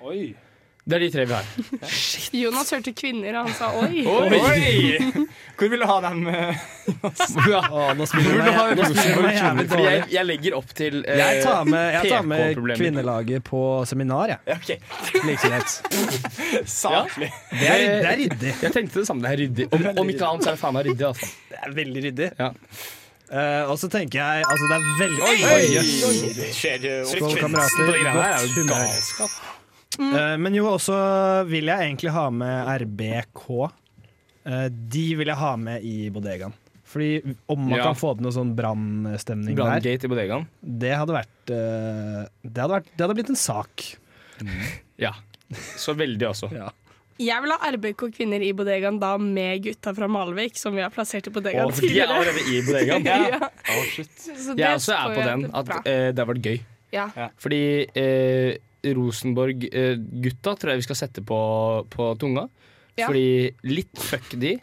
[0.00, 0.30] Oi.
[0.88, 1.44] Det er de tre vi har.
[2.40, 4.00] Jonas hørte kvinner, og han sa oi.
[4.08, 4.98] Oi!
[5.60, 6.22] Hvor vil du ha dem?
[6.26, 6.62] eh,
[7.50, 7.60] Ja.
[7.94, 9.90] nå spiller jeg- nå spiller jeg meg jævlig dårlig.
[9.92, 14.32] Jeg, jeg legger opp til uh, Jeg tar med, jeg tar med kvinnelaget på seminar,
[14.46, 14.80] jeg.
[15.28, 15.76] Likestilhet.
[16.80, 17.28] Saklig.
[17.52, 18.54] Det er, det er ryddig.
[18.64, 19.22] Jeg tenkte det samme.
[19.26, 19.68] Det er ryddig.
[19.76, 21.06] Om, om ikke annet så er det faen meg ryddig.
[21.12, 21.30] Altså.
[21.52, 22.30] Det er veldig ryddig.
[22.40, 22.50] Ja.
[23.30, 26.56] Uh, og så tenker jeg Altså, det er veldig Oi, Oi, oi, jøss.
[26.56, 27.84] skjer jo- Skål, kamerater.
[27.86, 28.64] på de er jo
[29.20, 29.59] Godt
[29.98, 30.96] Eh, men jo, også
[31.50, 33.46] vil jeg egentlig ha med RBK.
[34.40, 36.54] Uh, de vil jeg ha med i bodegaen.
[36.90, 37.84] Fordi om man Ja.
[37.90, 40.46] kan få til noe sånn brannstemning der, Branngate i bodegaen.
[40.64, 43.84] det hadde vært uh, det, hadde vært det hadde blitt en sak.
[44.98, 45.12] Ja.
[45.76, 46.50] Så veldig også.
[47.20, 50.88] Jeg vil ha RBK kvinner i bodegaen, da med gutta fra Malvik, som vi har
[50.94, 52.08] plassert i bodegaen oh, tidligere.
[52.08, 53.04] de er allerede i bodegaen?
[53.34, 53.50] ja.
[53.76, 54.14] oh, shit.
[54.16, 55.44] Så det Jeg også er på den.
[55.52, 56.62] At eh, det har vært gøy.
[56.96, 57.04] Ja.
[57.36, 57.60] Fordi
[57.92, 61.38] eh, Rosenborg-gutta tror jeg vi skal sette på,
[61.90, 62.46] på tunga.
[62.98, 63.06] Ja.
[63.08, 64.56] Fordi litt fuck de,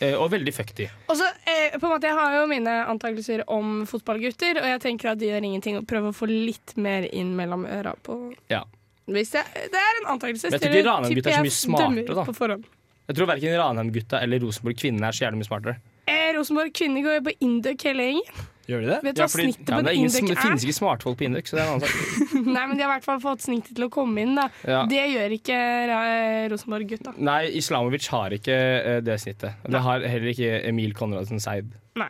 [0.00, 0.88] eh, og veldig fuck de.
[1.08, 4.80] Og så, eh, på en måte, Jeg har jo mine antakelser om fotballgutter, og jeg
[4.80, 5.78] tenker at de gjør ingenting.
[5.78, 8.64] Og prøver å få litt mer inn mellom øra på Ja.
[9.06, 10.50] Hvis jeg, Det er en antakelse.
[10.50, 12.58] Jeg tror ikke Ranheim-gutta er så mye smartere, da.
[13.06, 15.76] Jeg tror verken Ranheim-gutta eller Rosenborg kvinner er så jævlig mye smartere.
[16.08, 18.46] Eh, Rosenborg kvinner går jo på Induc hele gjengen.
[18.64, 18.98] Gjør de det?
[19.04, 21.56] Vet du hva snittet på det, er ingen, det finnes ikke smartfolk på indøk så
[21.58, 22.34] det er en annen sak.
[22.56, 24.32] Nei, men de har i hvert fall fått snittet til å komme inn.
[24.38, 24.78] da Ja.
[24.88, 25.58] Det gjør ikke
[25.98, 27.12] eh, Rosenborg-gutta.
[27.28, 29.60] Nei, Islamovic har ikke eh, det snittet.
[29.68, 31.74] Det har heller ikke Emil Konradsen Seid.
[32.00, 32.08] Nei.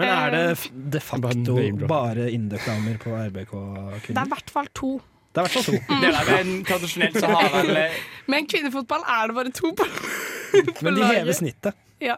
[0.00, 1.54] Men er det Eh, f- de facto
[1.86, 4.08] Bare Induc-damer på RBK-kvinner?
[4.08, 4.94] Det er i hvert fall to.
[5.34, 5.78] Det er i hvert fall to.
[6.02, 7.78] Det er men Tradisjonelt så har vel
[8.32, 9.86] Men kvinnefotball er det bare to på.
[10.80, 11.18] Men de laget.
[11.20, 11.78] hever snittet.
[12.00, 12.16] Ja.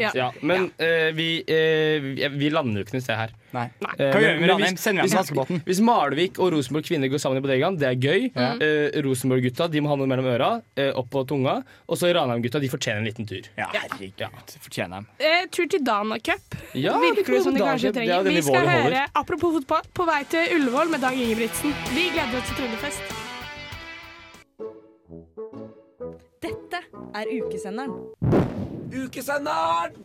[0.00, 0.10] Ja.
[0.14, 3.30] Ja, men eh, vi, eh, vi- lander jo ikke noe sted her.
[3.52, 3.66] Nei.
[3.98, 4.74] Eh, Hva gjør vi med men Ranheim?
[4.74, 5.62] hvis- Sender vi dem hvis-?
[5.68, 8.30] Hvis Malvik og Rosenborg kvinner går sammen i bodegaen, det er gøy.
[8.36, 11.62] Eh, Rosenborg-gutta de må ha noe mellom øra, eh, opp på tunga.
[11.88, 13.42] Og så Ranheim-gutta de fortjener en liten tur.
[13.56, 14.58] Ja, herregud.
[14.60, 15.06] Fortjener dem.
[15.20, 16.56] Eh, tur til Dana Cup.
[16.74, 17.92] Ja, Virker det det som de kanskje.
[17.92, 18.24] Det er trenger.
[18.24, 18.82] det Vi skal vi holder.
[18.90, 21.72] høre, apropos fotball, på vei til Ullevål med Dag Ingebrigtsen.
[21.94, 23.02] Vi gleder oss til Trønderfest.
[26.42, 26.78] Dette
[27.14, 28.55] er ukesenderen.
[28.92, 29.96] Ukesenderen!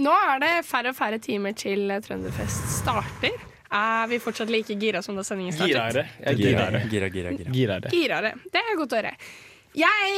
[0.00, 3.34] Nå er det færre og færre timer til Trønderfest starter.
[3.70, 5.76] Er vi fortsatt like gira som da sendingen startet?
[5.76, 6.34] Girare.
[6.40, 6.80] Girare.
[6.90, 7.80] Gira, gira, gira.
[7.92, 8.32] Girare.
[8.50, 9.12] Det er godt å høre.
[9.78, 10.14] Jeg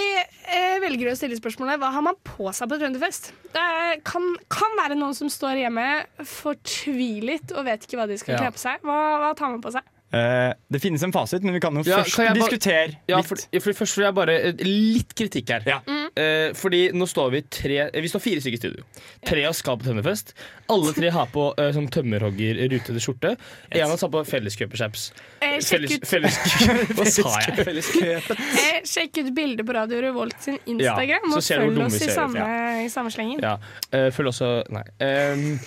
[0.49, 3.33] eh, velger å stille spørsmålet hva har man på seg på Trønderfest.
[3.53, 3.67] Det
[4.09, 5.85] kan, kan være noen som står hjemme
[6.25, 8.45] fortvilet og vet ikke hva de skal Ja.
[8.47, 8.87] kle på seg.
[8.87, 9.85] Hva, hva tar man på seg?
[10.13, 12.99] Eh, det finnes en fasit, men vi kan jo Ja, først kan bare- diskutere litt.
[13.09, 15.83] ja, for Først vil jeg bare eh, litt kritikk her.
[15.87, 16.03] Mm.
[16.15, 18.85] Eh, fordi nå står vi tre Vi står fire stykker i studio.
[19.25, 20.35] Tre av oss skal på tømmerfest.
[20.69, 23.37] Alle tre har på eh, sånn tømmerhogger-rutete skjorte.
[23.71, 25.07] En av oss har på felleskjøperchaps.
[25.41, 26.37] Eh, sjekk ut- felles,
[26.97, 27.83] Hva sa jeg?
[28.05, 31.87] Eh, sjekk ut bildet på Radio Revolt sin Instagram, ja, og ser du hvor følg
[31.89, 33.41] oss i samme, i samme slengen.
[33.43, 33.57] Ja.
[33.93, 34.85] Eh, følg også Nei.
[35.01, 35.59] Um,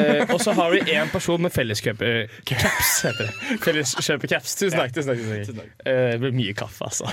[0.00, 3.58] eh, og så har vi én person med felleskjøpercaps, heter det.
[3.64, 4.56] Felleskjøpercaps.
[4.60, 4.94] Tusen takk.
[4.96, 5.72] Tusen takk, tusen takk.
[5.84, 7.10] Eh, det blir mye kaffe, altså.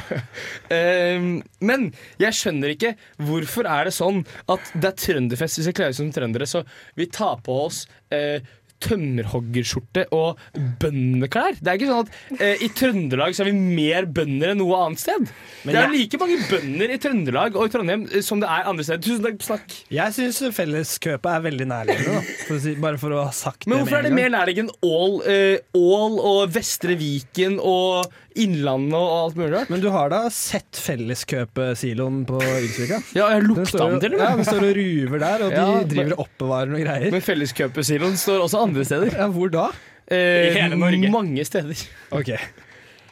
[0.72, 1.90] Um, men
[2.22, 6.02] jeg skjønner ikke hvorfor er det sånn at det er trønderfest hvis vi kler oss
[6.02, 6.64] som trøndere, så
[7.00, 8.40] vi tar på oss eh,
[8.86, 10.40] tømmerhoggerskjorte og
[10.82, 11.58] bøndeklær.
[11.62, 14.80] Det er ikke sånn at eh, i Trøndelag så er vi mer bønder enn noe
[14.86, 15.30] annet sted.
[15.66, 18.50] Men det er jeg- like mange bønder i Trøndelag og i Trondheim eh, som det
[18.50, 19.04] er andre steder.
[19.06, 19.78] Tusen takk, snakk.
[19.94, 22.38] Jeg syns felleskøpet er veldig nærliggende, da.
[22.48, 24.76] For å si, bare for å ha sagt Men det hvorfor er det mer nærliggende
[24.84, 29.70] Ål, eh, Ål og Vestre Viken og Innlandet og alt mulig rart?
[29.74, 33.02] Men du har da sett felleskjøpesiloen på Ylsvika?
[33.18, 34.24] Ja, jeg lukta Den til og med.
[34.24, 37.12] Ja, den står og ruver der, og de Ja, driver og oppbevarer noe greier.
[37.12, 39.12] Men Felleskjøpesiloen står også andre steder.
[39.20, 39.68] Ja, Hvor da?
[40.12, 41.12] Eh, I hele Norge?
[41.12, 41.84] Mange steder.
[42.16, 42.32] Ok.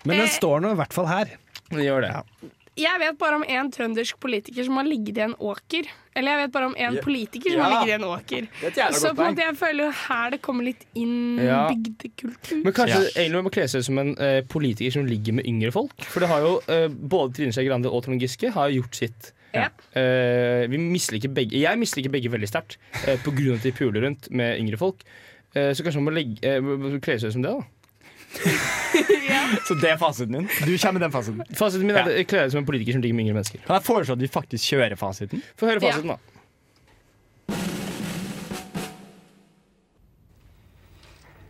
[0.08, 1.36] Men den står nå i hvert fall her.
[1.70, 2.14] Den gjør det.
[2.80, 5.88] Jeg vet bare om én trøndersk politiker som har ligget i en åker.
[6.16, 7.02] Eller jeg vet bare om én Ja.
[7.04, 7.64] politiker som Ja.
[7.64, 8.48] har ligget i en åker.
[8.64, 11.70] Er Så på en måte jeg føler jo her det kommer litt inn Ja.
[11.70, 12.64] bygdekultur.
[12.64, 15.72] Men kanskje egentlig må kle seg ut som en eh, politiker som ligger med yngre
[15.72, 15.92] folk?
[16.02, 19.32] For det har jo eh, både Trine Skei Grande og Trond Giske har gjort sitt.
[19.54, 19.70] Ja.
[19.96, 22.78] Eh, vi misliker begge Jeg misliker begge veldig sterkt,
[23.08, 25.04] eh, på grunn av at de puler rundt med yngre folk.
[25.56, 27.62] Eh, så kanskje man må legge, eh, kle seg ut som det, da.
[29.68, 30.50] Så det er fasiten din?
[30.66, 31.56] Du kommer med den fasiten?
[31.58, 33.64] Fasiten min er å kle deg som en politiker som ligger med yngre mennesker.
[33.66, 35.42] Kan jeg foreslå at vi faktisk kjører fasiten?
[35.60, 36.20] Få høre fasiten, da.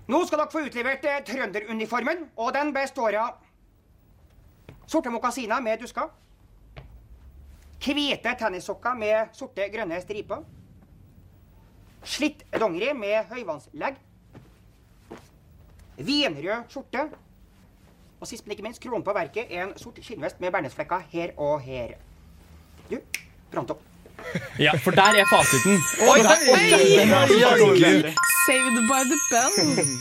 [0.10, 3.36] Nå skal dere få utlevert eh, trønderuniformen, og den består av
[4.90, 6.08] sorte mokasiner med dusker,
[7.86, 10.42] hvite tennissokker med sorte grønne striper,
[12.02, 14.00] slitt dongeri med høyvannslegg,
[16.06, 17.08] vinrød skjorte,
[18.20, 21.32] og sist, men ikke minst, kronen på verket er en sort skinnvest med bernesflekker her
[21.40, 21.96] og her.
[22.92, 23.00] Du,
[23.54, 23.80] pronto.
[24.60, 25.78] Ja, for der er fasiten.
[26.04, 28.14] Oi, der- oi, oi.
[28.44, 29.94] Saved by the bun.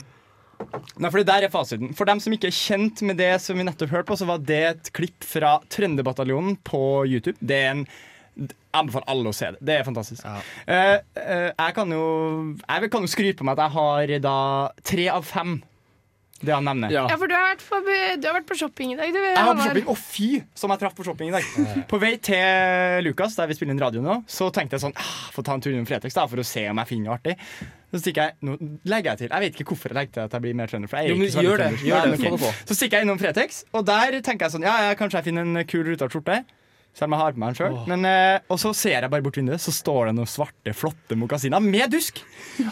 [0.98, 1.92] Nei, for der er fasiten.
[1.94, 4.42] For dem som ikke er kjent med det som vi nettopp hørte på, så var
[4.42, 7.38] det et klipp fra Trønderbataljonen på YouTube.
[7.38, 7.84] Det er en
[8.38, 9.58] jeg anbefaler alle å se det.
[9.66, 10.22] Det er fantastisk.
[10.22, 10.42] Ja.
[10.68, 12.02] Uh, uh, jeg kan jo
[12.60, 14.34] Jeg kan jo skryte på meg at jeg har da
[14.86, 15.56] tre av fem.
[16.38, 16.92] Det han nevner.
[16.94, 19.10] Ja, for du har vært på, du har vært på shopping i dag.
[19.10, 21.48] Du, Jeg var på shopping, og fy som jeg traff på shopping i dag.
[21.90, 25.16] På vei til Lukas, der vi spiller inn radio nå, så tenkte jeg sånn ah,
[25.34, 27.34] Få ta en tur innom Fretex da, for å se om jeg finner noe artig.
[27.90, 28.54] Så stikker jeg, nå
[28.90, 30.90] legger jeg til Jeg vet ikke hvorfor jeg legger til at jeg blir mer trønder.
[30.92, 32.36] For jeg er Jo, ikke så gjør det, gjør det, men få ok.
[32.36, 32.52] det på.
[32.70, 35.48] Så stikker jeg innom Fretex, og der tenker jeg sånn Ja, ja kanskje jeg finner
[35.48, 36.42] en kul ruta skjorte.
[36.96, 37.98] Selv om jeg har på meg den sjøl.
[38.10, 41.62] Eh, og så ser jeg bare bort vinduet, så står det noen svarte, flotte mokasiner
[41.62, 42.22] med dusk.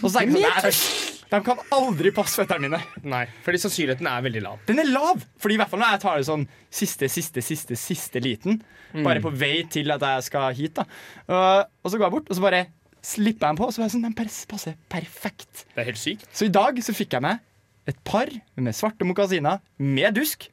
[0.00, 2.78] Og så tenker jeg sånn De kan aldri passe føttene mine.
[3.10, 4.60] Nei, fordi sannsynligheten er veldig lav.
[4.68, 5.24] Den er lav!
[5.42, 6.44] Fordi i hvert fall når jeg tar det sånn
[6.80, 8.60] siste, siste, siste, siste liten.
[8.92, 9.02] Mm.
[9.02, 10.78] Bare på vei til at jeg skal hit.
[10.78, 10.86] da
[11.26, 12.62] Og, og så går jeg bort, og så bare
[13.06, 13.66] slipper jeg den på.
[13.66, 15.66] Og så er jeg sånn, den passer perfekt.
[15.74, 16.30] Det er helt sykt.
[16.30, 17.42] Så i dag så fikk jeg meg
[17.90, 20.48] et par med svarte mokasiner med dusk.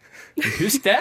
[0.59, 0.99] Husk det.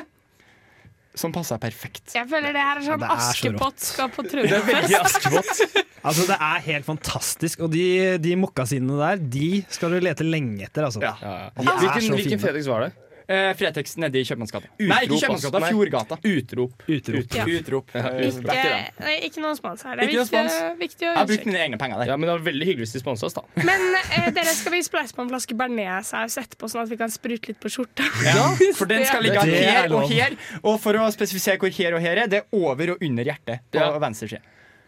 [1.15, 2.15] Som passer perfekt.
[2.17, 5.75] Jeg føler det her er sånn Ja, er så Askepott skal på er trønderfest.
[6.03, 7.61] Altså, det er helt fantastisk.
[7.67, 7.85] Og de,
[8.23, 11.03] de mokkasinene der, de skal du lete lenge etter, altså.
[11.05, 12.43] De er Hvilken, så hvilken.
[12.43, 12.93] Fretex var det?
[13.29, 14.69] Eh, Fretex nede i Kjøpmannsgata.
[14.83, 15.71] Nei, ikke Kjøpmannsgata, Nei.
[15.73, 16.19] Fjordgata.
[16.27, 16.83] Utrop.
[16.89, 17.37] Utrop.
[17.39, 17.45] Ja.
[17.47, 17.93] Utrop.
[17.95, 18.51] Ja, utrop.
[18.53, 19.97] Ikke, nei, ikke noen spons her.
[20.01, 20.57] Det er viktig, spons.
[20.81, 22.13] viktig å Jeg har brukt mine egne penger der.
[22.13, 23.45] Ja, men det var veldig hyggelig hvis de sponsa oss, da.
[23.63, 27.13] Men eh, dere skal vi spleise på en flaske bearnéssaus etterpå, sånn at vi kan
[27.15, 28.09] sprute litt på skjorta.
[28.33, 28.49] Ja,
[28.79, 30.35] for den skal ligge er her og her.
[30.63, 33.63] Og for å spesifisere hvor her og her er, det er over og under hjertet
[33.73, 33.91] på Ja.
[34.03, 34.43] venstre side.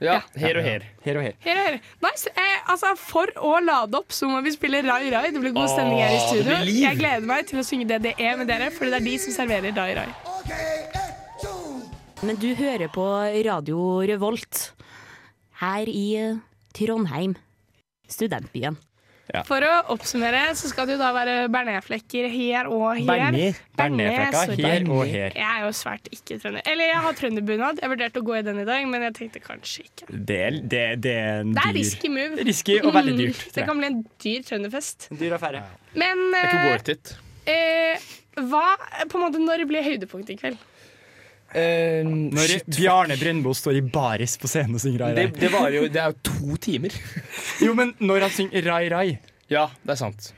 [0.05, 0.85] Ja, her og her.
[1.05, 1.37] Her og her.
[1.45, 1.79] Her, her.
[2.05, 2.31] Nice.
[2.31, 5.31] Eh, altså, for å lade opp så må vi spille Rai Rai.
[5.35, 6.61] Det blir god stemning her i studio.
[6.69, 9.77] Jeg gleder meg til å synge DDE med dere, for det er de som serverer
[9.77, 10.09] Rai Rai.
[12.25, 13.05] Men du hører på
[13.45, 14.71] Radio Revolt
[15.61, 16.39] her i
[16.75, 17.35] Trondheim,
[18.11, 18.79] studentbyen.
[19.49, 23.37] For å oppsummere så skal det jo da være bearnésflekker her og her.
[23.79, 25.33] Bernerflekker her og her.
[25.33, 26.65] Jeg er jo svært ikke trønder.
[26.69, 27.81] Eller jeg har trønderbunad.
[27.81, 30.11] Jeg vurderte å gå i den i dag, men jeg tenkte kanskje ikke.
[30.13, 32.45] Det er, det, det er en Det er risky move.
[32.51, 33.43] Risky og veldig dyrt.
[33.55, 35.09] Mm, Det kan bli en dyr trønderfest.
[35.19, 35.65] Dyr affære.
[35.99, 36.77] Men eh,
[37.51, 38.07] eh,
[38.45, 38.65] hva
[39.09, 40.63] på en måte, Når blir høydepunktet i kveld?
[41.55, 45.29] Når Bjarne Brøndbo står i baris på scenen og synger Rai Rai.
[45.31, 46.97] Det, det, jo, det er jo to timer.
[47.63, 49.09] Jo, men når han synger Rai Rai
[49.53, 50.33] Ja, det er sant.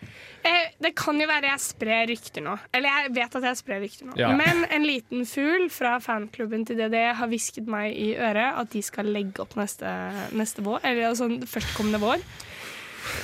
[0.47, 2.55] Eh, det kan jo være jeg sprer rykter nå.
[2.77, 4.17] Eller jeg vet at jeg sprer rykter nå.
[4.21, 4.31] Ja.
[4.37, 8.83] Men en liten fugl fra fanklubben til DDE har hvisket meg i øret at de
[8.85, 9.91] skal legge opp neste,
[10.37, 10.85] neste vår.
[10.87, 12.23] Eller altså førstkommende vår.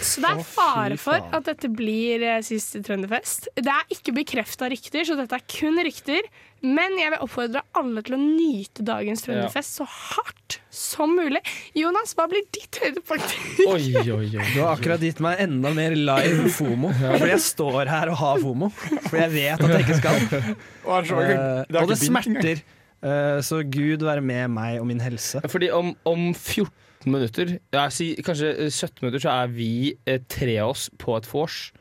[0.02, 3.48] Så det er fare for at dette blir eh, siste Trønderfest.
[3.56, 6.26] Det er ikke bekrefta rykter, så dette er kun rykter.
[6.62, 11.40] Men jeg vil oppfordre alle til å nyte dagens Trønderfest så hardt som mulig.
[11.74, 13.34] Jonas, hva blir ditt høydepunkt?
[13.66, 14.28] Oi, oi, oi.
[14.54, 16.92] Du har akkurat gitt meg enda mer live fomo.
[17.00, 18.70] Fordi jeg står her og har fomo.
[19.08, 20.54] Fordi jeg vet at jeg ikke skal.
[20.86, 22.62] Og Eh, det og det smerter.
[23.02, 25.42] Eh, Så Gud være med meg og min helse.
[25.50, 26.70] Fordi om, om 14
[27.10, 29.70] minutter, ja, si, kanskje eh, 17 minutter, så er vi
[30.06, 31.72] eh, tre av oss på et vors.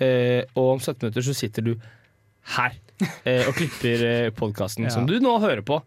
[0.00, 1.74] Eh, og om 17 minutter så sitter du
[2.56, 2.78] her
[3.26, 4.90] eh, og klipper eh, podkasten Ja.
[4.94, 5.80] som du nå hører på.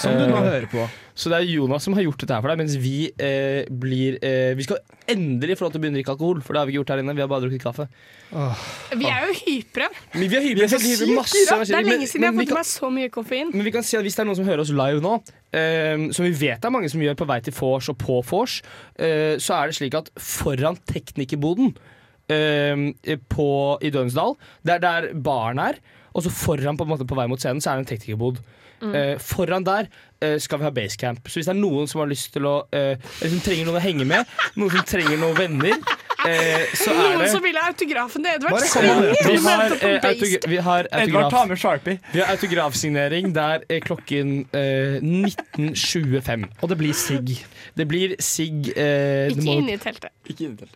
[0.00, 0.84] Som du nå Eh, hører på.
[1.16, 4.16] Så det er Jonas som har gjort dette her for deg, mens vi eh, blir
[4.24, 4.78] eh, Vi skal
[5.08, 6.92] endelig få lov til å begynne å drikke alkohol, for det har vi ikke gjort
[6.94, 7.14] her inne.
[7.16, 7.86] Vi har bare drukket kaffe.
[8.96, 9.88] Vi er jo hypre.
[10.14, 12.26] Men vi har hyper, Vi er så vi hyper masse energi, Det er lenge siden
[12.26, 13.50] jeg men har vi fått kan- meg så mye koffein.
[13.54, 15.14] Men vi kan si at hvis det er noen som hører oss live nå,
[15.52, 18.20] eh, som vi vet det er mange som gjør på vei til vors og på
[18.32, 18.60] vors,
[18.98, 21.74] eh, så er det slik at foran teknikerboden
[22.28, 23.50] eh, på,
[23.82, 24.36] i Dønsdal,
[24.66, 25.78] det er der baren er,
[26.16, 28.40] og så foran på, en måte, på vei mot scenen så er det en teknikerbod.
[28.80, 28.92] Mm.
[28.96, 29.90] Eh, foran der
[30.40, 31.28] skal vi ha basecamp.
[31.28, 33.84] Så hvis det er noen som har lyst til å eh, som trenger noen å
[33.84, 35.76] henge med, noen som trenger noen venner,
[36.26, 38.56] eh, så er Noen det som vil ha autografen til Edvard.
[38.56, 41.30] Vi har, eh, autogra- vi har Edvard, autograf.
[41.30, 41.98] ta med Sharpie.
[42.12, 46.46] Vi har autografsignering der eh, klokken eh, 19.25.
[46.62, 47.32] Og det blir sigg.
[47.76, 50.10] Det blir sigg eh, Ikke må- inne i teltet.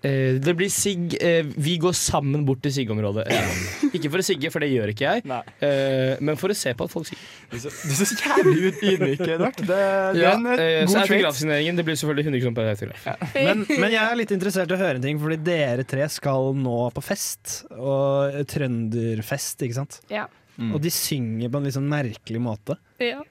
[0.04, 3.26] Eh, det blir sigg eh, Vi går sammen bort til siggområdet.
[3.30, 5.24] Eh, ikke for å sigge, for det gjør ikke jeg,
[5.64, 7.24] eh, men for å se på at folk sigger.
[7.50, 7.58] Du
[7.96, 9.60] ser så jævlig ut ydmyk, Edvard.
[9.60, 9.78] Det,
[10.16, 13.08] det er en eh, eh, så god autografsigneringen Det blir selvfølgelig 100 kroner per autograf.
[13.50, 16.54] Men, men jeg er litt interessert i å høre en ting, fordi dere tre skal
[16.58, 17.60] nå på fest.
[17.76, 20.00] Og trønderfest, ikke sant?
[20.12, 20.26] Ja.
[20.60, 22.76] Og de synger på en litt sånn merkelig måte.
[23.00, 23.22] Ja.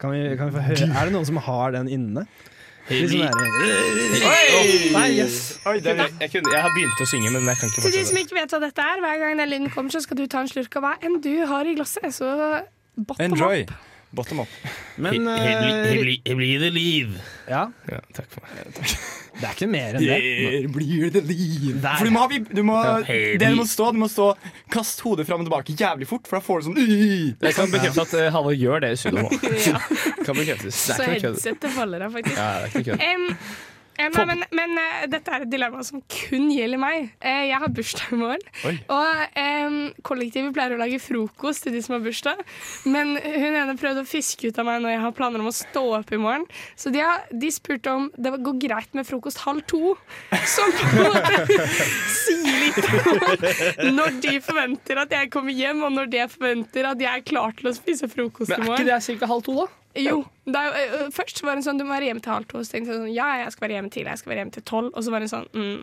[0.00, 0.88] Kan vi, kan vi få høre?
[0.94, 2.24] Er det noen som har den inne?
[2.88, 4.68] Litt sånn Oi!
[4.94, 5.58] Nei, yes.
[5.66, 8.16] jeg, jeg, kunne, jeg har begynt å synge, men jeg kan ikke Til de som
[8.16, 8.22] fortsette.
[8.24, 10.48] ikke vet hva dette er, hver gang den lyden kommer, så skal du ta en
[10.50, 12.08] slurk av hva enn du har i glasset.
[12.16, 12.30] Så
[12.96, 13.66] bottom Enjoy.
[13.66, 13.87] up.
[14.12, 14.48] Bottom up.
[14.96, 17.18] Men He- he- eh, he- he- he blir det liv.
[17.48, 17.66] Ja.
[18.16, 18.72] takk for meg.
[19.38, 20.16] Det er ikke mer enn det.
[20.18, 21.76] Her blir det liv.
[21.82, 21.96] Der.
[22.00, 24.32] For du må, du må, det du må stå, du må stå
[24.72, 26.80] Kast hodet fram og tilbake jævlig fort, for da får du sånn
[27.40, 29.28] Jeg kan bekrefte at uh, Halvor gjør det i nå.
[29.68, 29.78] Ja.
[30.24, 30.74] Kan bekreftes.
[30.88, 32.36] Så headsetet faller deg faktisk.
[32.36, 33.36] Ja, det er ikke kødd.
[33.98, 37.10] Nei, men men uh, dette er et dilemma som kun gjelder meg.
[37.22, 38.44] Uh, jeg har bursdag i morgen.
[38.68, 38.74] Oi.
[38.94, 42.42] Og um, kollektivet pleier å lage frokost til de som har bursdag.
[42.88, 45.54] Men hun ene prøvde å fiske ut av meg når jeg har planer om å
[45.54, 46.46] stå opp i morgen.
[46.78, 49.94] Så de, har, de spurte om det går greit med frokost halv to.
[50.48, 51.66] Som på en måte
[52.20, 57.02] sier litt om når de forventer at jeg kommer hjem, og når de forventer at
[57.02, 59.30] jeg er klar til å spise frokost Men i er ikke det ca.
[59.30, 59.68] halv to, da?
[59.96, 60.24] Jo.
[60.44, 62.60] Det er, først var det sånn du må være hjemme til halv to.
[62.64, 64.66] Så tenkte jeg sånn ja, jeg skal være hjemme til jeg skal være hjemme til
[64.68, 64.90] tolv.
[64.94, 65.78] Og så var det sånn mm,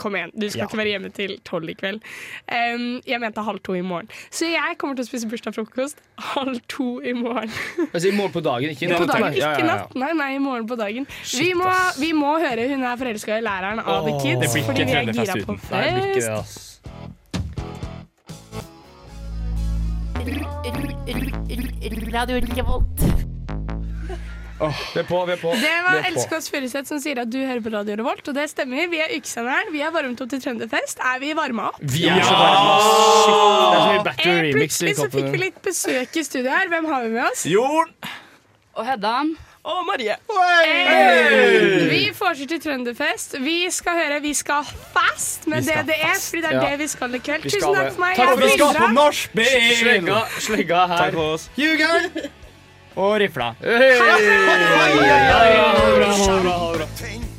[0.00, 0.66] kom igjen, du skal Ja.
[0.66, 2.00] ikke være hjemme til tolv i kveld.
[2.48, 4.08] Um, jeg mente halv to i morgen.
[4.32, 6.00] Så jeg kommer til å spise bursdagsfrokost
[6.32, 7.52] halv to i morgen.
[7.92, 9.34] Altså i morgen på dagen, ikke i på natt, dagen, nei.
[9.42, 9.76] Ja, ikke ja, ja.
[9.84, 9.94] natt.
[10.00, 11.06] Nei, nei, i morgen på dagen.
[11.22, 11.68] Shit, vi, må,
[12.00, 14.56] vi må høre Hun er forelska i læreren av The Kids.
[14.66, 15.72] fordi vi er gira på fest.
[15.76, 16.69] Nei, det
[22.12, 23.00] Radio Revolt.
[24.60, 25.52] Vi er på, vi er på.
[25.56, 26.02] Det var.
[26.10, 28.90] Elskås Furuseth som sier at du hører på Radio Revolt, og det stemmer.
[28.92, 29.70] Vi er ukesenderen.
[29.72, 31.00] Vi er varmet opp til Trønderfest.
[31.00, 31.78] Er vi varma opp?
[31.80, 32.90] Vi er så varme, ass.
[33.24, 34.26] Shit.
[34.26, 36.68] Eh, Plutselig så fikk vi litt besøk i studio her.
[36.74, 37.46] Hvem har vi med oss?
[37.48, 37.94] Jorn.
[38.76, 39.14] Og Hedda.
[39.64, 40.14] Og Marie.
[40.64, 41.88] Hey!
[41.90, 43.34] Vi fortsetter til Trønderfest.
[43.44, 46.30] Vi skal høre Vi skal fast med skal DDE, fast.
[46.30, 46.70] fordi det er Ja.
[46.70, 47.42] det vi skal i kveld.
[47.42, 48.16] Tusen takk for meg.
[48.16, 49.76] Takk for at Vi skal på nachspiel!
[49.82, 50.96] Slegga, slegga her.
[50.96, 51.50] Takk for oss.
[51.56, 52.30] Ljuger!
[52.96, 53.54] Og rifla.
[53.60, 53.98] Hey!
[54.00, 54.30] Ha det
[54.64, 54.80] bra.
[54.80, 57.29] Ha det bra, ha det bra, ha det bra.